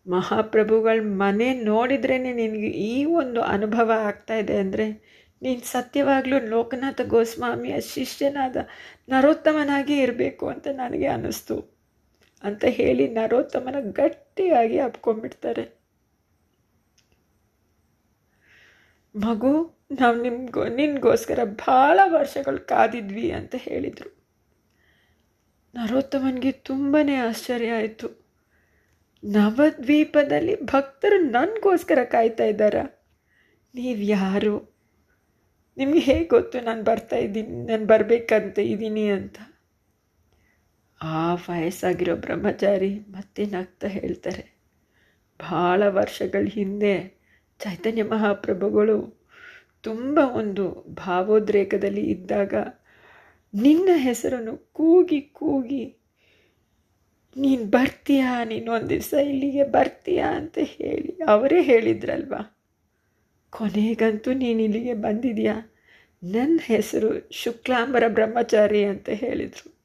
ಮಹಾಪ್ರಭುಗಳ 0.05 0.99
ಮನೆ 1.21 1.47
ನೋಡಿದ್ರೇ 1.63 2.15
ನಿನಗೆ 2.19 2.69
ಈ 2.89 2.95
ಒಂದು 3.19 3.39
ಅನುಭವ 3.53 3.91
ಆಗ್ತಾ 4.09 4.35
ಇದೆ 4.43 4.55
ಅಂದರೆ 4.57 4.87
ನೀನು 5.41 5.61
ಸತ್ಯವಾಗಲೂ 5.61 6.45
ಲೋಕನಾಥ 6.45 7.01
ಗೋಸ್ವಾಮಿಯ 7.01 7.81
ಶಿಷ್ಯನಾದ 7.81 8.55
ನರೋತ್ತಮನಾಗಿ 9.09 9.97
ಇರಬೇಕು 9.97 10.49
ಅಂತ 10.49 10.67
ನನಗೆ 10.67 11.07
ಅನ್ನಿಸ್ತು. 11.07 11.77
ಅಂತ 12.43 12.65
ಹೇಳಿ 12.65 13.09
ನರೋತ್ತಮನ 13.09 13.75
ಗಟ್ಟಿಯಾಗಿ 13.79 14.79
ಅಪ್ಕೊಂಡ್ಬಿಡ್ತಾರೆ. 14.79 15.81
ಮಗು, 19.15 19.79
ನಾವು 19.99 20.21
ನಿಮ್ಗೋ, 20.21 20.67
ನಿನ್ಗೋಸ್ಕರ 20.67 21.39
ಭಾಳ 21.43 21.99
ವರ್ಷಗಳು 22.05 22.59
ಕಾದಿದ್ವಿ 22.59 23.31
ಅಂತ 23.31 23.55
ಹೇಳಿದರು. 23.55 24.25
ನರೋತ್ತಮನಿಗೆ 25.75 26.51
ತುಂಬಾ 26.51 27.27
ಆಶ್ಚರ್ಯ 27.27 27.69
ಆಯಿತು. 27.69 28.25
ನವದ್ವೀಪದಲ್ಲಿ 29.23 30.61
ಭಕ್ತರು 30.61 31.19
ನನಗೋಸ್ಕರ 31.19 32.03
ಕಾಯ್ತಾ 32.03 32.43
ಇದ್ದಾರಾ? 32.43 33.05
ನೀವು 33.75 33.99
ಯಾರು 33.99 34.70
ನಿಮಗೆ 35.77 35.99
ಹೇಗೆ 35.99 36.27
ಗೊತ್ತು 36.27 36.57
ನಾನು 36.59 36.81
ಬರ್ತಾ 36.83 37.17
ಇದ್ದೀನಿ, 37.17 37.55
ನಾನು 37.69 37.85
ಬರಬೇಕಂತ 37.85 38.59
ಇದ್ದೀನಿ 38.71 39.05
ಅಂತ? 39.09 39.37
ಆ 41.01 41.21
ವಯಸ್ಸಾಗಿರೋ 41.45 42.15
ಬ್ರಹ್ಮಚಾರಿ 42.25 42.91
ಮತ್ತೆ 43.15 43.43
ನಗ್ತಾ 43.45 43.87
ಹೇಳ್ತಾರೆ, 43.87 44.43
ಭಾಳ 45.39 45.81
ವರ್ಷಗಳ 45.99 46.43
ಹಿಂದೆ 46.57 46.93
ಚೈತನ್ಯ 47.59 48.03
ಮಹಾಪ್ರಭುಗಳು 48.13 48.97
ತುಂಬ 49.83 50.19
ಒಂದು 50.41 50.65
ಭಾವೋದ್ರೇಕದಲ್ಲಿ 50.99 52.05
ಇದ್ದಾಗ 52.05 52.53
ನಿನ್ನ 53.53 53.89
ಹೆಸರನ್ನು 54.07 54.53
ಕೂಗಿ 54.77 55.21
ಕೂಗಿ, 55.39 55.83
ನೀನು 57.35 57.65
ಬರ್ತೀಯಾ, 57.75 58.31
ನೀನು 58.43 58.69
ಒಂದು 58.71 58.89
ದಿವಸ 58.89 59.13
ಇಲ್ಲಿಗೆ 59.31 59.63
ಬರ್ತೀಯಾ 59.77 60.27
ಅಂತ 60.39 60.57
ಹೇಳಿ, 60.75 61.11
ಅವರೇ 61.27 61.61
ಹೇಳಿದ್ರಲ್ವಾ? 61.61 62.41
ಕೊನೆಗಂತೂ 63.51 64.33
ನೀನು 64.33 64.59
ಇಲ್ಲಿಗೆ 64.59 64.93
ಬಂದಿದೆಯಾ? 64.93 65.71
ನನ್ನ 66.23 66.59
ಹೆಸರು 66.63 67.29
ಶುಕ್ಲಾಂಬರ 67.31 68.03
ಬ್ರಹ್ಮಚಾರಿ 68.07 68.83
ಅಂತ 68.83 69.09
ಹೇಳಿದರು. 69.09 69.77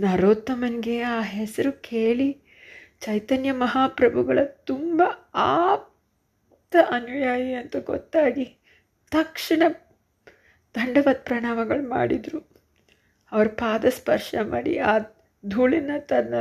ನರೋತ್ತಮನಿಗೆ 0.00 1.00
ಆ 1.00 1.20
ಹೆಸರು 1.20 1.72
ಕೇಳಿ 1.72 2.40
ಚೈತನ್ಯ 3.00 3.52
ಮಹಾಪ್ರಭುಗಳ 3.52 4.38
ತುಂಬ 4.44 5.02
ಆಪ್ತ 5.34 6.76
ಅನುಯಾಯಿ 6.90 7.54
ಅಂತ 7.54 7.76
ಗೊತ್ತಾಗಿ 7.76 8.56
ತಕ್ಷಣ 9.10 9.62
ದಂಡವತ್ 10.74 11.26
ಪ್ರಣಾಮಗಳು 11.26 11.88
ಮಾಡಿದರು. 11.88 12.50
ಅವ್ರ 13.32 13.48
ಪಾದ 13.48 13.84
ಸ್ಪರ್ಶ 13.88 14.34
ಮಾಡಿ 14.42 14.78
ಆ 14.78 14.98
ಧೂಳಿನ 15.48 15.90
ತನ್ನ 15.98 16.34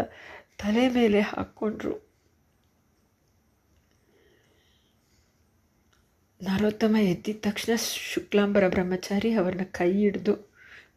ತಲೆ 0.58 0.90
ಮೇಲೆ 0.90 1.20
ಹಾಕ್ಕೊಂಡ್ರು 1.20 2.09
ನರೋತ್ತಮ 6.42 6.96
ಎದ್ದಿದ 6.96 7.38
ತಕ್ಷಣ 7.42 7.76
ಶುಕ್ಲಾಂಬರ 8.14 8.70
ಬ್ರಹ್ಮಚಾರಿ 8.70 9.32
ಅವ್ರನ್ನ 9.32 9.64
ಕೈ 9.64 9.94
ಹಿಡಿದು, 9.94 10.34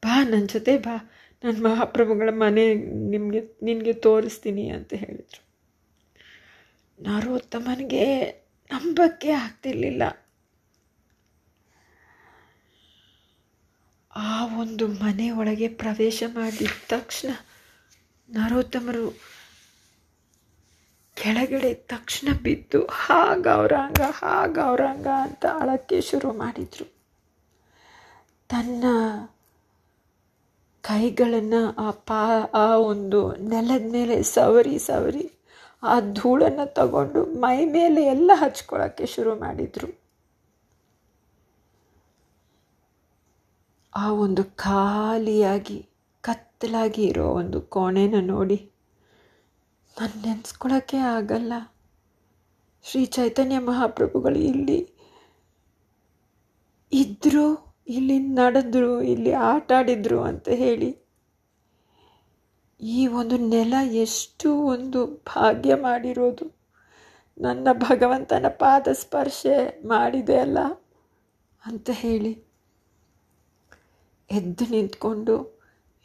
ಬಾ 0.02 0.24
ನನ್ನ 0.24 0.46
ಜೊತೆ 0.46 0.78
ಬಾ 0.78 1.10
ನನ್ನ 1.44 1.66
ಮಹಾಪ್ರಭುಗಳ 1.66 2.28
ಮನೆ 2.32 2.74
ನಿಮಗೆ, 3.10 3.40
ನಿನಗೆ 3.62 3.92
ತೋರಿಸ್ತೀನಿ 3.92 4.68
ಅಂತ 4.68 4.94
ಹೇಳಿದರು. 4.94 5.42
ನರೋತ್ತಮನಿಗೆ 7.02 8.04
ನಂಬಕ್ಕೆ 8.70 9.30
ಆಗ್ತಿರ್ಲಿಲ್ಲ. 9.30 10.02
ಆ 14.16 14.60
ಒಂದು 14.60 14.86
ಮನೆ 14.88 15.30
ಒಳಗೆ 15.30 15.68
ಪ್ರವೇಶ 15.68 16.22
ಮಾಡಿದ 16.26 16.70
ತಕ್ಷಣ 16.88 17.30
ನರೋತ್ತಮರು 18.30 19.06
ಕೆಳಗಡೆ 21.22 21.74
ತಕ್ಷಣ 21.74 22.28
ಬಿದ್ದು 22.42 22.86
ಹಾ 22.90 23.34
ಗೌರಾಂಗ 23.34 24.00
ಹಾ 24.10 24.46
ಗೌರಾಂಗ 24.46 25.06
ಅಂತ 25.06 25.46
ಅಳಕ್ಕೆ 25.58 26.00
ಶುರು 26.00 26.32
ಮಾಡಿದರು. 26.32 26.86
ತನ್ನ 28.48 28.84
ಕೈಗಳನ್ನು 30.82 31.76
ಆ 31.76 31.90
ಪಾ, 31.90 32.50
ಆ 32.54 32.76
ಒಂದು 32.76 33.32
ನೆಲದ 33.32 33.92
ಮೇಲೆ 33.92 34.22
ಸವರಿ 34.22 34.78
ಸವರಿ 34.78 35.32
ಆ 35.82 36.00
ಧೂಳನ್ನು 36.00 36.74
ತಗೊಂಡು 36.74 37.24
ಮೈ 37.24 37.64
ಮೇಲೆ 37.64 38.02
ಎಲ್ಲ 38.04 38.30
ಹಚ್ಕೊಳ್ಳೋಕ್ಕೆ 38.34 39.06
ಶುರು 39.06 39.34
ಮಾಡಿದರು. 39.34 40.02
ಆ 43.96 44.12
ಒಂದು 44.12 44.44
ಖಾಲಿಯಾಗಿ, 44.44 45.88
ಕತ್ತಲಾಗಿ 46.20 47.04
ಇರೋ 47.04 47.24
ಒಂದು 47.24 47.60
ಕೋಣೆನ 47.60 48.14
ನೋಡಿ 48.20 48.71
ನಾನು 49.96 50.16
ನೆನೆಸ್ಕೊಳ್ಳೋಕ್ಕೆ 50.26 50.98
ಆಗಲ್ಲ. 51.16 51.52
ಶ್ರೀ 52.84 53.02
ಚೈತನ್ಯ 53.16 53.58
ಮಹಾಪ್ರಭುಗಳು 53.58 54.38
ಇಲ್ಲಿ 54.52 54.78
ಇದ್ದರು 56.92 57.46
ಇಲ್ಲಿ 57.88 58.18
ನಡೆದ್ರು, 58.18 59.02
ಇಲ್ಲಿ 59.02 59.32
ಆಟ 59.32 59.72
ಆಡಿದ್ರು 59.78 60.18
ಅಂತ 60.22 60.48
ಹೇಳಿ 60.62 60.90
ಈ 62.80 63.06
ಒಂದು 63.20 63.36
ನೆಲ 63.36 63.74
ಎಷ್ಟು 64.04 64.48
ಒಂದು 64.74 65.00
ಭಾಗ್ಯ 65.06 65.74
ಮಾಡಿರೋದು. 65.74 66.46
ನನ್ನ 67.40 67.68
ಭಗವಂತನ 67.72 68.46
ಪಾದ 68.62 68.88
ಸ್ಪರ್ಶೆ 68.92 69.56
ಮಾಡಿದೆ 69.86 70.36
ಅಲ್ಲ 70.38 70.58
ಅಂತ 71.62 71.90
ಹೇಳಿ 71.92 72.32
ಎದ್ದು 74.30 74.64
ನಿಂತ್ಕೊಂಡು 74.70 75.36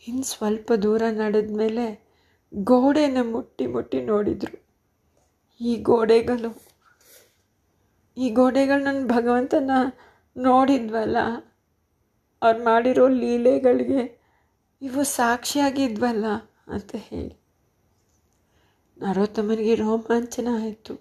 ಇನ್ನು 0.07 0.23
ಸ್ವಲ್ಪ 0.23 0.71
ದೂರ 0.83 1.03
ನಡೆದ 1.21 1.51
ಮೇಲೆ 1.57 2.06
ಗೋಡೆನ 2.53 3.17
ಮುಟ್ಟಿ 3.31 3.65
ಮುಟ್ಟಿ 3.67 3.99
ನೋಡಿದರು. 4.01 4.57
ಈ 5.61 5.71
ಗೋಡೆಗಳು 5.89 6.51
ಈ 8.17 8.27
ಗೋಡೆಗಳು 8.29 8.81
ನನ್ನ 8.83 9.01
ಭಗವಂತನ 9.07 9.71
ನೋಡಿದ್ವಲ್ಲ, 10.35 11.17
ಅವ್ರು 12.41 12.59
ಮಾಡಿರೋ 12.63 13.05
ಲೀಲೆಗಳಿಗೆ 13.21 14.01
ಇವು 14.81 15.01
ಸಾಕ್ಷಿಯಾಗಿದ್ವಲ್ಲ 15.17 16.25
ಅಂತ 16.67 16.91
ಹೇಳಿ. 17.09 17.35
ನರೋತ್ತಮನಿಗೆ 18.97 19.75
ರೋಮಾಂಚನ 19.75 20.47
ಆಯಿತು. 20.61 20.93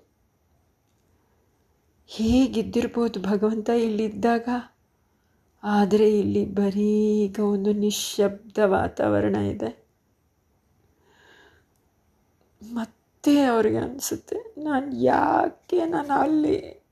ಹೇಗಿದ್ದಿರ್ಬೋದು 2.11 3.21
ಭಗವಂತ 3.21 3.69
ಇಲ್ಲಿದ್ದಾಗ? 3.87 4.49
ಆದರೆ 5.63 6.07
ಇಲ್ಲಿ 6.19 6.45
ಬರೀ 6.61 6.93
ಒಂದು 7.53 7.73
ನಿಶ್ಶಬ್ದ 7.85 8.59
ವಾತಾವರಣ 8.77 9.37
ಇದೆ. 9.55 9.71
ಮತ್ತೆ 12.63 13.41
ಅವ್ರಿಗೆ 13.43 13.77
ಅನಿಸುತ್ತೆ. 13.77 14.55
ನಾನು 14.65 14.97
ಯಾಕೆ 14.97 15.87
ನಾನು 15.87 16.13
ಅಲ್ಲಿ, 16.13 16.87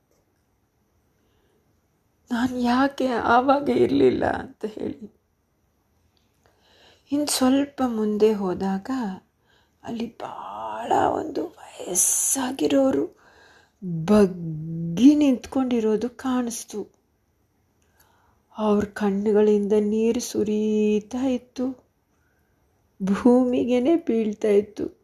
ನಾನು 2.31 2.59
ಯಾಕೆ 2.59 3.07
ಆವಾಗ 3.07 3.69
ಇರಲಿಲ್ಲ 3.69 4.25
ಅಂತ 4.27 4.65
ಹೇಳಿ. 4.65 5.15
ಇನ್ನು 7.13 7.27
ಸ್ವಲ್ಪ 7.27 7.83
ಮುಂದೆ 7.87 8.33
ಹೋದಾಗ 8.33 8.91
ಅಲ್ಲಿ 9.85 10.19
ಭಾಳ 10.19 10.93
ಒಂದು 10.93 11.47
ವಯಸ್ಸಾಗಿರೋರು 11.47 13.19
ಬಗ್ಗಿ 14.05 15.15
ನಿಂತ್ಕೊಂಡಿರೋದು 15.15 16.11
ಕಾಣಿಸ್ತು. 16.11 16.95
ಅವ್ರ 18.59 18.85
ಕಣ್ಣುಗಳಿಂದ 18.85 19.73
ನೀರು 19.73 20.21
ಸುರೀತಾ 20.21 21.27
ಇತ್ತು. 21.27 21.85
ಭೂಮಿಗೇನೆ 23.03 23.97
ಬೀಳ್ತಾ 23.97 24.49
ಇತ್ತು. 24.49 25.04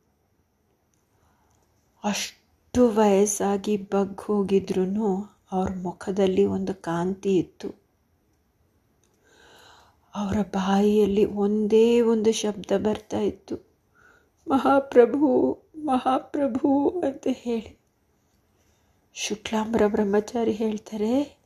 ಅಷ್ಟು 2.05 2.89
ವಯಸ್ಸಾಗಿ 2.89 3.77
ಬಗ್ 3.77 4.21
ಹೋಗಿದ್ರು 4.21 4.85
ಅವ್ರ 5.53 5.71
ಮುಖದಲ್ಲಿ 5.83 6.45
ಒಂದು 6.45 6.75
ಕಾಂತಿ 6.75 7.37
ಇತ್ತು. 7.37 7.69
ಅವರ 10.15 10.43
ಬಾಯಿಯಲ್ಲಿ 10.43 11.25
ಒಂದೇ 11.25 12.01
ಒಂದು 12.01 12.33
ಶಬ್ದ 12.33 12.73
ಬರ್ತಾ 12.77 13.21
ಇತ್ತು. 13.21 13.57
ಮಹಾಪ್ರಭು 14.49 15.29
ಮಹಾಪ್ರಭು 15.77 16.71
ಅಂತ 16.89 17.27
ಹೇಳಿ. 17.31 17.79
ಶುಕ್ಲಾಂಬರ 19.15 19.83
ಬ್ರಹ್ಮಚಾರಿ 19.87 20.53
ಹೇಳ್ತಾರೆ, 20.53 21.41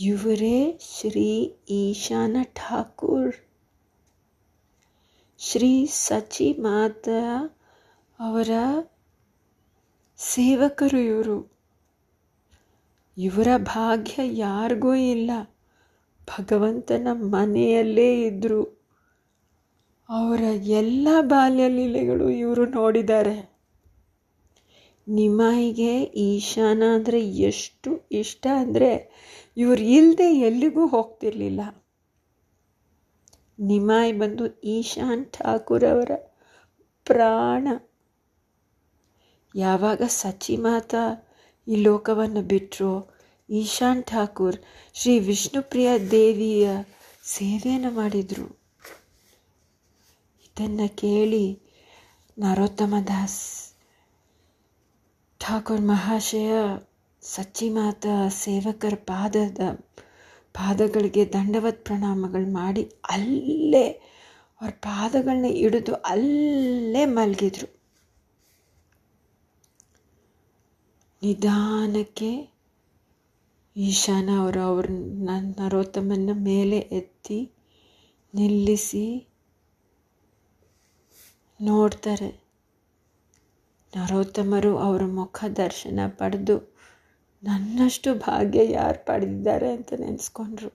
ಇವರೇ 0.00 0.78
ಶ್ರೀ 0.78 1.56
ಈಶಾನ 1.70 2.36
ಠಾಕೂರ್. 2.42 3.36
ಶ್ರೀ 5.38 5.86
ಸಚಿ 5.86 6.52
ಮಾತಾ 6.52 7.22
ಅವರ 8.20 8.50
ಸೇವಕರು 10.22 10.98
ಇವರು 10.98 11.38
ಇವರ 13.16 13.48
ಭಾಗ್ಯ 13.56 14.22
ಯಾರಿಗೂ 14.36 14.94
ಇಲ್ಲ. 14.94 15.30
ಭಗವಂತನ 16.28 17.08
ಮನೆಯಲ್ಲೇ 17.12 18.10
ಇದ್ದರು 18.22 18.62
ಅವರ 20.08 20.42
ಎಲ್ಲ 20.80 21.08
ಬಾಲ್ಯ 21.22 21.68
ಲೀಲೆಗಳು 21.68 22.26
ಇವರು 22.42 22.64
ನೋಡಿದ್ದಾರೆ. 22.66 23.36
ನಿಮಾಯಿಗೆ 25.06 25.92
ಈಶಾನ 26.24 26.82
ಅಂದರೆ 26.94 27.20
ಎಷ್ಟು 27.48 27.90
ಇಷ್ಟ 28.12 28.46
ಅಂದರೆ 28.58 28.90
ಇವ್ರು 29.56 29.82
ಇಲ್ಲದೆ 29.98 30.28
ಎಲ್ಲಿಗೂ 30.38 30.86
ಹೋಗ್ತಿರ್ಲಿಲ್ಲ. 30.86 31.62
ನಿಮಾಯಿ 33.58 34.12
ಬಂದು 34.12 34.44
ಈಶಾನ್ 34.76 35.24
ಠಾಕೂರ್ 35.32 35.84
ಅವರ 35.84 36.12
ಪ್ರಾಣ. 37.06 37.66
ಯಾವಾಗ 39.54 40.02
ಸಚಿಮಾತಾ 40.02 41.30
ಈ 41.68 41.76
ಲೋಕವನ್ನು 41.76 42.42
ಬಿಟ್ಟರು 42.42 43.14
ಈಶಾನ್ 43.50 44.04
ಠಾಕೂರ್ 44.04 44.56
ಶ್ರೀ 44.94 45.18
ವಿಷ್ಣುಪ್ರಿಯ 45.18 45.98
ದೇವಿಯ 45.98 46.70
ಸೇವೆಯನ್ನು 47.22 47.90
ಮಾಡಿದರು. 47.90 48.62
ಇದನ್ನು 50.46 50.96
ಕೇಳಿ 50.96 51.58
ನರೋತ್ತಮ 52.38 52.94
ದಾಸ್, 53.06 53.74
ಠಾಕೂರ್ 55.40 55.80
ಮಹಾಶಯ 55.80 56.52
ಸಚ್ಚಿಮಾತ 57.22 58.06
ಸೇವಕರ 58.28 58.94
ಪಾದದ, 58.94 59.60
ಪಾದಗಳಿಗೆ 60.54 61.32
ದಂಡವತ್ 61.32 61.84
ಪ್ರಣಾಮಗಳು 61.84 62.52
ಮಾಡಿ 62.52 62.92
ಅಲ್ಲೇ 63.10 63.88
ಅವ್ರ 64.60 64.70
ಪಾದಗಳನ್ನ 64.70 65.44
ಹಿಡಿದು 65.44 65.94
ಅಲ್ಲೇ 65.94 67.04
ಮಲಗಿದ್ರು. 67.04 67.81
ನಿಧಾನಕ್ಕೆ 71.22 72.30
ಈಶಾನ 73.76 74.30
ಅವರು 74.38 74.60
ಅವ್ರ 74.60 74.86
ನನ್ನ 74.90 75.52
ನರೋತ್ತಮನ 75.58 76.30
ಮೇಲೆ 76.32 76.78
ಎತ್ತಿ 76.78 77.52
ನಿಲ್ಲಿಸಿ 78.34 79.28
ನೋಡ್ತಾರೆ. 81.60 82.30
ನರೋತ್ತಮರು 83.96 84.78
ಅವರ 84.78 85.02
ಮುಖ 85.04 85.44
ದರ್ಶನ 85.56 86.00
ಪಡೆದು, 86.06 86.76
ನನ್ನಷ್ಟು 87.42 88.14
ಭಾಗ್ಯ 88.14 88.72
ಯಾರು 88.72 89.06
ಪಡೆದಿದ್ದಾರೆ 89.06 89.72
ಅಂತ 89.72 89.92
ನೆನೆಸ್ಕೊಂಡ್ರು. 89.92 90.70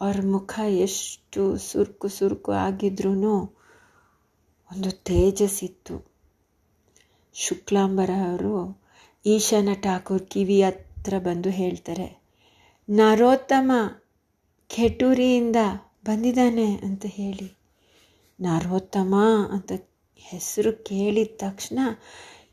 ಅವ್ರ 0.00 0.16
ಮುಖ 0.26 0.60
ಎಷ್ಟು 0.64 1.56
ಸುರುಕು 1.56 2.08
ಸುರುಕು 2.08 2.52
ಆಗಿದ್ರೂ 2.52 3.12
ಒಂದು 4.70 4.90
ತೇಜಸ್ಸಿತ್ತು. 4.90 6.13
ಶುಕ್ಲಾಂಬರ 7.34 8.10
ಅವರು 8.28 8.54
ಈಶಾನ 9.24 9.70
ಠಾಕೂರ್ 9.82 10.24
ಕಿವಿ 10.26 10.58
ಹತ್ರ 10.62 11.18
ಬಂದು 11.18 11.50
ಹೇಳ್ತಾರೆ, 11.50 12.08
ನರೋತ್ತಮ 12.88 13.70
ಖೆಟೂರಿಯಿಂದ 14.70 15.58
ಬಂದಿದ್ದಾನೆ 16.06 16.68
ಅಂತ 16.86 17.04
ಹೇಳಿ. 17.10 17.48
ನರೋತ್ತಮ 18.38 19.12
ಅಂತ 19.52 19.72
ಹೆಸರು 20.20 20.72
ಕೇಳಿದ 20.86 21.32
ತಕ್ಷಣ 21.36 21.78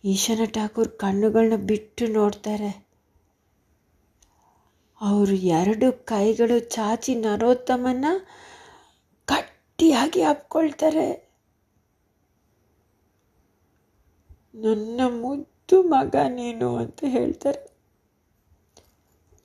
ಈಶಾನ 0.04 0.46
ಠಾಕೂರ್ 0.54 0.92
ಕಣ್ಣುಗಳನ್ನ 0.98 1.58
ಬಿಟ್ಟು 1.66 2.06
ನೋಡ್ತಾರೆ. 2.08 2.72
ಅವರು 5.02 5.36
ಎರಡು 5.60 5.88
ಕೈಗಳು 6.06 6.60
ಚಾಚಿ 6.70 7.16
ನರೋತ್ತಮನ 7.16 8.06
ಗಟ್ಟಿಯಾಗಿ 9.28 10.22
ಅಪ್ಕೊಳ್ತಾರೆ 10.24 11.08
ನನ್ನ 14.54 15.02
ಮುದ್ದು 15.22 15.84
ಮಗ 15.84 16.16
ನೀನು 16.28 16.76
ಅಂತ 16.76 17.04
ಹೇಳ್ತಾರೆ. 17.08 17.72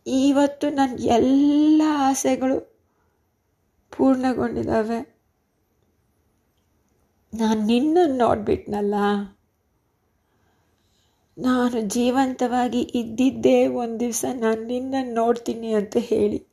ಇವತ್ತು 0.07 0.71
ನನ್ನ 0.71 0.97
ಎಲ್ಲ 0.99 1.83
ಆಸೆಗಳು 1.87 2.77
ಪೂರ್ಣಗೊಂಡಿದ್ದಾವೆ. 3.91 5.17
ನಾನು 7.35 7.63
ನಿನ್ನನ್ನು 7.63 8.17
ನೋಡ್ಬಿಟ್ನಲ್ಲ. 8.17 8.95
ನಾನು 11.39 11.81
ಜೀವಂತವಾಗಿ 11.81 12.81
ಇದ್ದಿದ್ದೇ 12.81 13.67
ಒಂದು 13.67 14.01
ದಿವಸ 14.01 14.25
ನಾನು 14.35 14.65
ನಿನ್ನನ್ನು 14.65 15.15
ನೋಡ್ತೀನಿ 15.15 15.73
ಅಂತ 15.73 15.97
ಹೇಳಿ. 16.01 16.47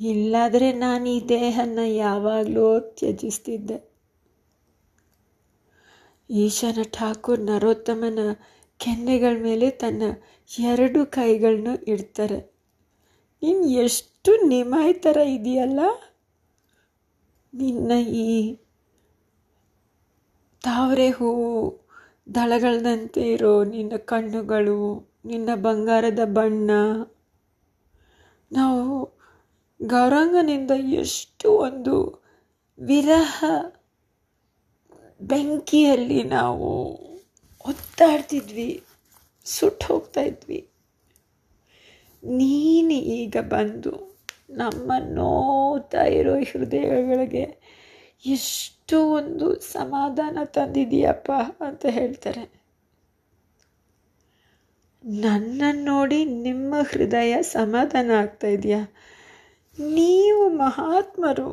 ಇಲ್ಲಾದರೆ 0.00 0.72
ನಾನು 0.72 1.08
ಈ 1.08 1.28
ದೇಹನ 1.28 1.78
ಯಾವಾಗಲೂ 1.86 2.80
ತ್ಯಜಿಸ್ತಿದ್ದೆ. 2.80 3.91
ಈಶಾನ 6.32 6.78
ಠಾಕೂರ್ 6.82 7.40
ನರೋತ್ತಮನ 7.40 8.18
ಕೆನ್ನೆಗಳ 8.78 9.42
ಮೇಲೆ 9.42 9.70
ತನ್ನ 9.70 10.02
ಎರಡು 10.58 11.06
ಕೈಗಳನ್ನ 11.06 11.68
ಇಡ್ತಾರೆ. 11.88 12.52
ನೀನು 13.42 13.64
ಎಷ್ಟು 13.66 14.48
ನಿಮಾಯ್ 14.48 14.94
ಥರ 14.94 15.16
ಇದೆಯಲ್ಲ? 15.16 15.80
ನಿನ್ನ 17.54 17.92
ಈ 18.08 18.54
ತಾವರೆ 20.62 21.10
ಹೂವು 21.10 21.86
ದಳಗಳದಂತೆ 22.34 23.20
ಇರೋ 23.20 23.64
ನಿನ್ನ 23.64 23.96
ಕಣ್ಣುಗಳು, 23.96 25.10
ನಿನ್ನ 25.24 25.48
ಬಂಗಾರದ 25.54 26.20
ಬಣ್ಣ. 26.24 26.70
ನಾವು 28.52 29.14
ಗೌರಾಂಗನಿಂದ 29.82 30.70
ಎಷ್ಟು 30.76 31.52
ಒಂದು 31.52 32.24
ವಿರಹ 32.78 33.44
ಬೆಂಕಿಯಲ್ಲಿ 35.22 36.22
ನಾವು 36.22 36.68
ಒತ್ತಾಡ್ತಿದ್ವಿ 37.68 38.82
ಸುಟ್ಟು 39.44 39.86
ಹೋಗ್ತಾ 39.86 40.20
ಇದ್ವಿ. 40.20 40.68
ನೀನು 42.24 42.90
ಈಗ 42.90 43.36
ಬಂದು 43.40 43.92
ನಮ್ಮ 44.50 44.92
ನೋತಾ 44.98 46.04
ಇರೋ 46.04 46.34
ಹೃದಯಗಳಿಗೆ 46.34 47.44
ಎಷ್ಟು 48.26 49.08
ಒಂದು 49.08 49.60
ಸಮಾಧಾನ 49.60 50.38
ತಂದಿದೀಯಪ್ಪ 50.44 51.30
ಅಂತ 51.60 51.86
ಹೇಳ್ತಾರೆ. 51.86 52.62
ನನ್ನನ್ನು 55.04 55.84
ನೋಡಿ 55.84 56.24
ನಿಮ್ಮ 56.24 56.74
ಹೃದಯ 56.90 57.42
ಸಮಾಧಾನ 57.42 58.10
ಆಗ್ತಾ 58.10 58.46
ಇದೆಯಾ? 58.46 58.82
ನೀವು 59.78 60.48
ಮಹಾತ್ಮರು, 60.48 61.48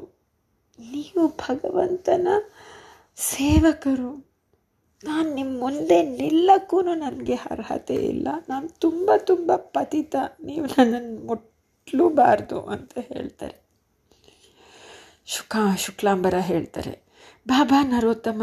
ನೀವು 0.79 1.27
ಭಗವಂತನ 1.27 2.27
ಸೇವಕರು, 3.19 4.29
ನಾನು 5.03 5.33
ನಿಮ್ಮ 5.33 5.59
ಮುಂದೆ 5.59 6.03
ನಿಲ್ಲಕ್ಕೂ 6.03 6.81
ನನಗೆ 6.81 7.33
ಅರ್ಹತೆ 7.33 7.95
ಇಲ್ಲ. 7.95 8.27
ನಾನು 8.49 8.69
ತುಂಬ 8.69 9.11
ತುಂಬ 9.17 9.55
ಪತಿತ. 9.55 10.15
ನೀವು 10.43 10.65
ನನ್ನನ್ನು 10.65 11.27
ಮುಟ್ಲೂಬಾರ್ದು 11.27 12.61
ಅಂತ 12.65 12.93
ಹೇಳ್ತಾರೆ. 12.97 13.69
ಶುಕ, 15.25 15.55
ಶುಕ್ಲಾಂಬರ 15.77 16.35
ಹೇಳ್ತಾರೆ. 16.39 17.01
ಬಾಬಾ 17.47 17.83
ನರೋತ್ತಮ 17.83 18.41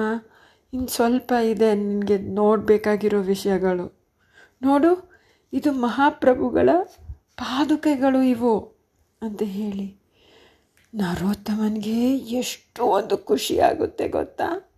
ಇನ್ನು 0.73 0.89
ಸ್ವಲ್ಪ 0.89 1.33
ಇದೆ, 1.33 1.75
ನಿನಗೆ 1.75 2.19
ನೋಡಬೇಕಾಗಿರೋ 2.19 3.21
ವಿಷಯಗಳು. 3.21 3.87
ನೋಡು, 4.63 5.11
ಇದು 5.53 5.73
ಮಹಾಪ್ರಭುಗಳ 5.73 6.71
ಪಾದುಕೆಗಳು 7.37 8.23
ಇವು, 8.23 8.55
ಅಂತ 9.23 9.43
ಹೇಳಿ. 9.43 10.06
ನರೋತ್ತಮನಿಗೆ 10.97 12.17
ಎಷ್ಟು 12.17 12.85
ಒಂದು 12.85 13.19
ಖುಷಿಯಾಗುತ್ತೆ 13.19 14.09
ಗೊತ್ತಾ? 14.09 14.71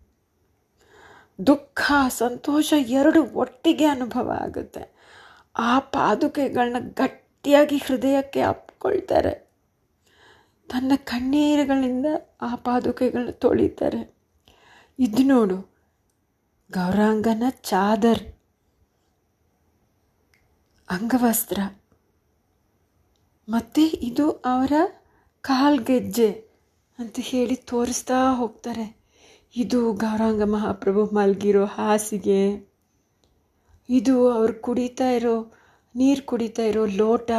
ದುಃಖ, 1.47 1.93
ಸಂತೋಷ 2.09 2.75
ಎರಡು 2.79 3.25
ಒಟ್ಟಿಗೆ 3.25 3.85
ಅನುಭವ 3.85 4.33
ಆಗುತ್ತೆ. 4.41 4.93
ಆ 5.57 5.79
ಪಾದುಕೆಗಳನ್ನ 5.79 6.77
ಗಟ್ಟಿಯಾಗಿ 6.81 7.77
ಹೃದಯಕ್ಕೆ 7.77 8.41
ಅಪ್ಕೊಳ್ತಾರೆ. 8.41 9.51
ತನ್ನ 10.69 10.93
ಕಣ್ಣೀರುಗಳಿಂದ 10.97 12.07
ಆ 12.41 12.55
ಪಾದುಕೆಗಳನ್ನ 12.55 13.31
ತೊಳಿತಾರೆ. 13.31 14.15
ಇದು 14.99 15.23
ನೋಡು, 15.23 15.57
ಗೌರಾಂಗನ 16.73 17.43
ಚಾದರ್, 17.51 18.23
ಅಂಗವಸ್ತ್ರ. 20.91 21.61
ಮತ್ತು 23.49 23.81
ಇದು 23.81 24.31
ಅವರ 24.31 24.73
ಕಾಲ್ಗೆಜ್ಜೆ 25.41 26.49
ಅಂತ 26.99 27.17
ಹೇಳಿ 27.19 27.57
ತೋರಿಸ್ತಾ 27.57 28.15
ಹೋಗ್ತಾರೆ. 28.35 28.99
ಇದು 29.57 29.93
ಗೌರಾಂಗ 29.93 30.43
ಮಹಾಪ್ರಭು 30.43 31.05
ಮಲಗಿರೋ 31.05 31.65
ಹಾಸಿಗೆ. 31.65 32.71
ಇದು 33.89 34.31
ಅವ್ರು 34.31 34.55
ಕುಡಿತಾ 34.55 35.11
ಇರೋ, 35.11 35.53
ನೀರು 35.95 36.27
ಕುಡಿತಾ 36.27 36.63
ಇರೋ 36.63 36.87
ಲೋಟ 36.87 37.31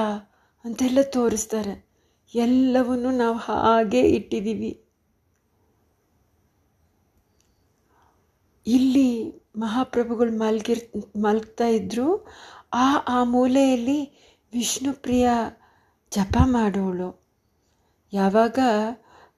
ಅಂತೆಲ್ಲ 0.65 1.01
ತೋರಿಸ್ತಾರೆ. 1.01 1.89
ಎಲ್ಲವನ್ನು 2.35 3.11
ನಾವು 3.11 3.37
ಹಾಗೆ 3.37 4.01
ಇಟ್ಟಿದ್ದೀವಿ. 4.01 4.83
ಇಲ್ಲಿ 8.67 9.43
ಮಹಾಪ್ರಭುಗಳು 9.57 10.31
ಮಲಗಿರ್, 10.31 11.17
ಮಲಗ್ತಾ 11.17 11.67
ಇದ್ದರು 11.67 12.27
ಆ 12.73 12.97
ಆ 13.07 13.23
ಮೂಲೆಯಲ್ಲಿ 13.23 14.29
ವಿಷ್ಣುಪ್ರಿಯ 14.53 15.29
ಜಪ 16.11 16.37
ಮಾಡೋಳು. 16.45 17.28
ಯಾವಾಗ 18.13 18.59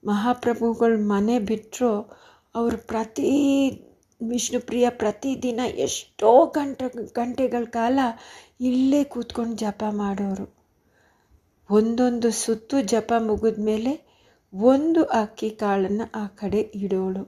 ಮಹಾಪ್ರಭುಗಳು 0.03 1.07
ಮನೆ 1.07 1.39
ಬಿಟ್ಟರೋ 1.39 1.93
ಅವರು 2.55 2.77
ಪ್ರತಿ 2.77 3.29
ವಿಷ್ಣುಪ್ರಿಯ 4.21 4.89
ಪ್ರತಿದಿನ 4.89 5.59
ಎಷ್ಟೋ 5.77 6.45
ಗಂಟೆ, 6.45 6.87
ಗಂಟೆಗಳ 7.13 7.63
ಕಾಲ 7.69 7.99
ಇಲ್ಲೇ 8.59 9.03
ಕೂತ್ಕೊಂಡು 9.03 9.55
ಜಪ 9.55 9.83
ಮಾಡೋರು. 9.91 10.45
ಒಂದೊಂದು 11.69 12.31
ಸುತ್ತು 12.31 12.81
ಜಪ 12.81 13.13
ಮುಗಿದ 13.19 13.59
ಮೇಲೆ 13.59 13.93
ಒಂದು 14.53 15.03
ಅಕ್ಕಿ 15.03 15.49
ಕಾಳನ್ನು 15.49 16.21
ಆ 16.21 16.27
ಕಡೆ 16.27 16.59
ಇಡೋಳು. 16.75 17.23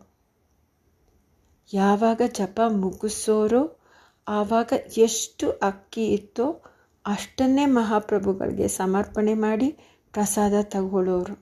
ಯಾವಾಗ 1.74 2.22
ಜಪ 2.28 2.62
ಮುಗಿಸೋರೋ, 2.68 3.80
ಆವಾಗ 4.28 4.74
ಎಷ್ಟು 4.98 5.50
ಅಕ್ಕಿ 5.52 6.06
ಇತ್ತೋ 6.08 6.64
ಅಷ್ಟನ್ನೇ 7.06 7.66
ಮಹಾಪ್ರಭುಗಳಿಗೆ 7.66 8.68
ಸಮರ್ಪಣೆ 8.68 9.34
ಮಾಡಿ 9.34 9.70
ಪ್ರಸಾದ 10.14 10.53
ತಗೊಳ್ಳೋರು. 10.64 11.36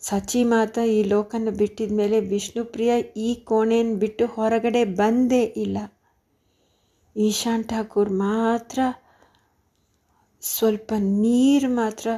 ಸಚಿ 0.00 0.44
ಮಾತ 0.44 0.78
ಈ 0.78 1.02
ಲೋಕನ 1.02 1.48
ಬಿಟ್ಟಿದ 1.58 1.92
ಮೇಲೆ 1.96 2.20
ವಿಷ್ಣುಪ್ರಿಯ 2.20 2.92
ಈ 3.16 3.34
ಕೋಣೆಯನ್ನು 3.34 3.96
ಬಿಟ್ಟು 3.96 4.26
ಹೊರಗಡೆ 4.26 4.84
ಬಂದೇ 4.84 5.42
ಇಲ್ಲ. 5.42 5.78
ಈಶಾನ್ 7.16 7.64
ಠಾಕೂರ್ 7.64 8.10
ಮಾತ್ರ 8.10 8.80
ಸ್ವಲ್ಪ 10.42 10.92
ನೀರು 10.98 11.70
ಮಾತ್ರ 11.74 12.08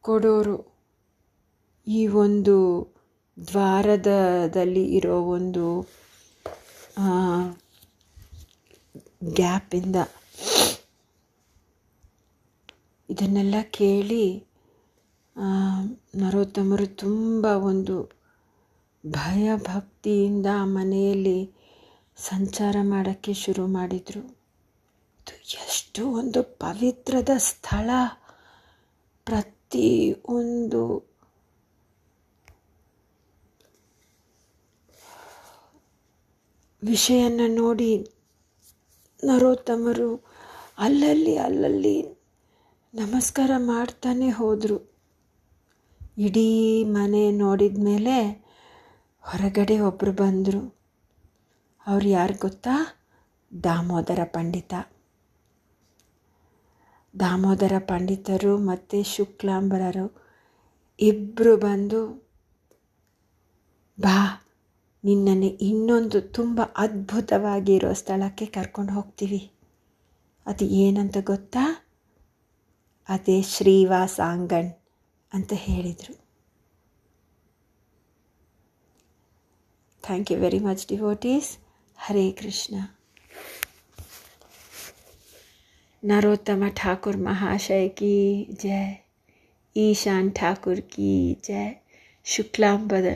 ಕೊಡೋರು. 0.00 0.58
ಈ 1.86 2.06
ಒಂದು 2.06 2.56
ದ್ವಾರದಲ್ಲಿ 3.48 4.84
ಇರೋ 4.96 5.18
ಒಂದು 5.20 5.66
ಗ್ಯಾಪಿಂದ 9.36 9.96
ಇದನ್ನೆಲ್ಲ 13.10 13.54
ಕೇಳಿ 13.70 14.44
ನರೋತ್ತಮರು 16.14 16.86
ತುಂಬ 16.86 17.46
ಒಂದು 17.46 18.10
ಭಯ 19.06 19.50
ಭಕ್ತಿಯಿಂದ 19.56 20.46
ಆ 20.54 20.64
ಮನೆಯಲ್ಲಿ 20.64 21.50
ಸಂಚಾರ 22.16 22.76
ಮಾಡೋಕ್ಕೆ 22.82 23.32
ಶುರು 23.34 23.66
ಮಾಡಿದರು. 23.66 24.22
ಇದು 25.20 25.34
ಎಷ್ಟು 25.40 26.10
ಒಂದು 26.10 26.42
ಪವಿತ್ರದ 26.42 27.28
ಸ್ಥಳ. 27.36 27.90
ಪ್ರತಿ 29.24 30.12
ಒಂದು 30.12 31.10
ವಿಷಯನ 36.82 37.40
ನೋಡಿ 37.46 38.08
ನರೋತ್ತಮರು 39.24 40.16
ಅಲ್ಲಲ್ಲಿ 40.78 41.36
ಅಲ್ಲಲ್ಲಿ 41.36 42.19
ನಮಸ್ಕಾರ 42.94 43.50
ಮಾಡ್ತಾನೆ 43.56 44.30
ಹೋದರು. 44.30 44.94
ಇಡೀ 46.18 46.84
ಮನೆ 46.84 47.30
ನೋಡಿದ 47.30 47.78
ಮೇಲೆ 47.84 48.44
ಹೊರಗಡೆ 49.20 49.80
ಒಬ್ಬರು 49.80 50.12
ಬಂದರು. 50.12 50.76
ಅವ್ರು 51.86 52.08
ಯಾರು 52.08 52.38
ಗೊತ್ತಾ? 52.38 52.98
ದಾಮೋದರ 53.64 54.18
ಪಂಡಿತ. 54.24 54.74
ದಾಮೋದರ 57.20 57.72
ಪಂಡಿತರು 57.78 58.58
ಮತ್ತು 58.58 59.02
ಶುಕ್ಲಾಂಬರರು 59.02 60.22
ಇಬ್ಬರು 61.00 61.56
ಬಂದು, 61.56 62.30
ಬಾ, 64.00 64.46
ನಿನ್ನನ್ನು 65.04 65.46
ಇನ್ನೊಂದು 65.46 66.20
ತುಂಬ 66.20 66.60
ಅದ್ಭುತವಾಗಿರೋ 66.76 67.92
ಸ್ಥಳಕ್ಕೆ 67.92 68.46
ಕರ್ಕೊಂಡು 68.46 68.92
ಹೋಗ್ತೀವಿ. 68.92 69.50
ಅದು 70.46 70.64
ಏನಂತ 70.64 71.16
ಗೊತ್ತಾ? 71.20 71.86
ಅದೇ 73.09 73.37
ಶ್ರೀವಾಸಾಂಗಣ್ 73.41 74.71
ಅಂತ 75.31 75.53
ಹೇಳಿದರು 75.59 76.15
thank 80.03 80.31
you 80.31 80.39
very 80.39 80.59
much 80.59 80.83
devotees 80.87 81.51
Hare 81.99 82.27
Krishna 82.31 82.75
Narottam 86.03 86.67
Thakur 86.77 87.15
Mahashay 87.17 87.87
की 87.89 88.15
जय 88.61 88.95
ईशान 89.75 90.29
ठाकुर 90.29 90.79
की 90.91 91.13
जय 91.45 91.71
शुक्लांबर 92.25 93.07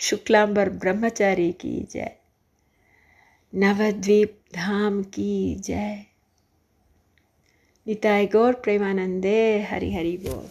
शुक्लांबर 0.00 0.68
ब्रह्मचारी 0.76 1.50
की 1.52 1.74
जय 1.90 2.10
नवद्वीप 3.52 4.38
धाम 4.54 5.02
की 5.08 5.54
जय 5.58 6.04
निताय 7.89 8.25
गौर 8.33 8.53
प्रेमानंदे 8.65 9.37
हरि 9.69 9.91
हरि 9.93 10.15
बोल 10.25 10.45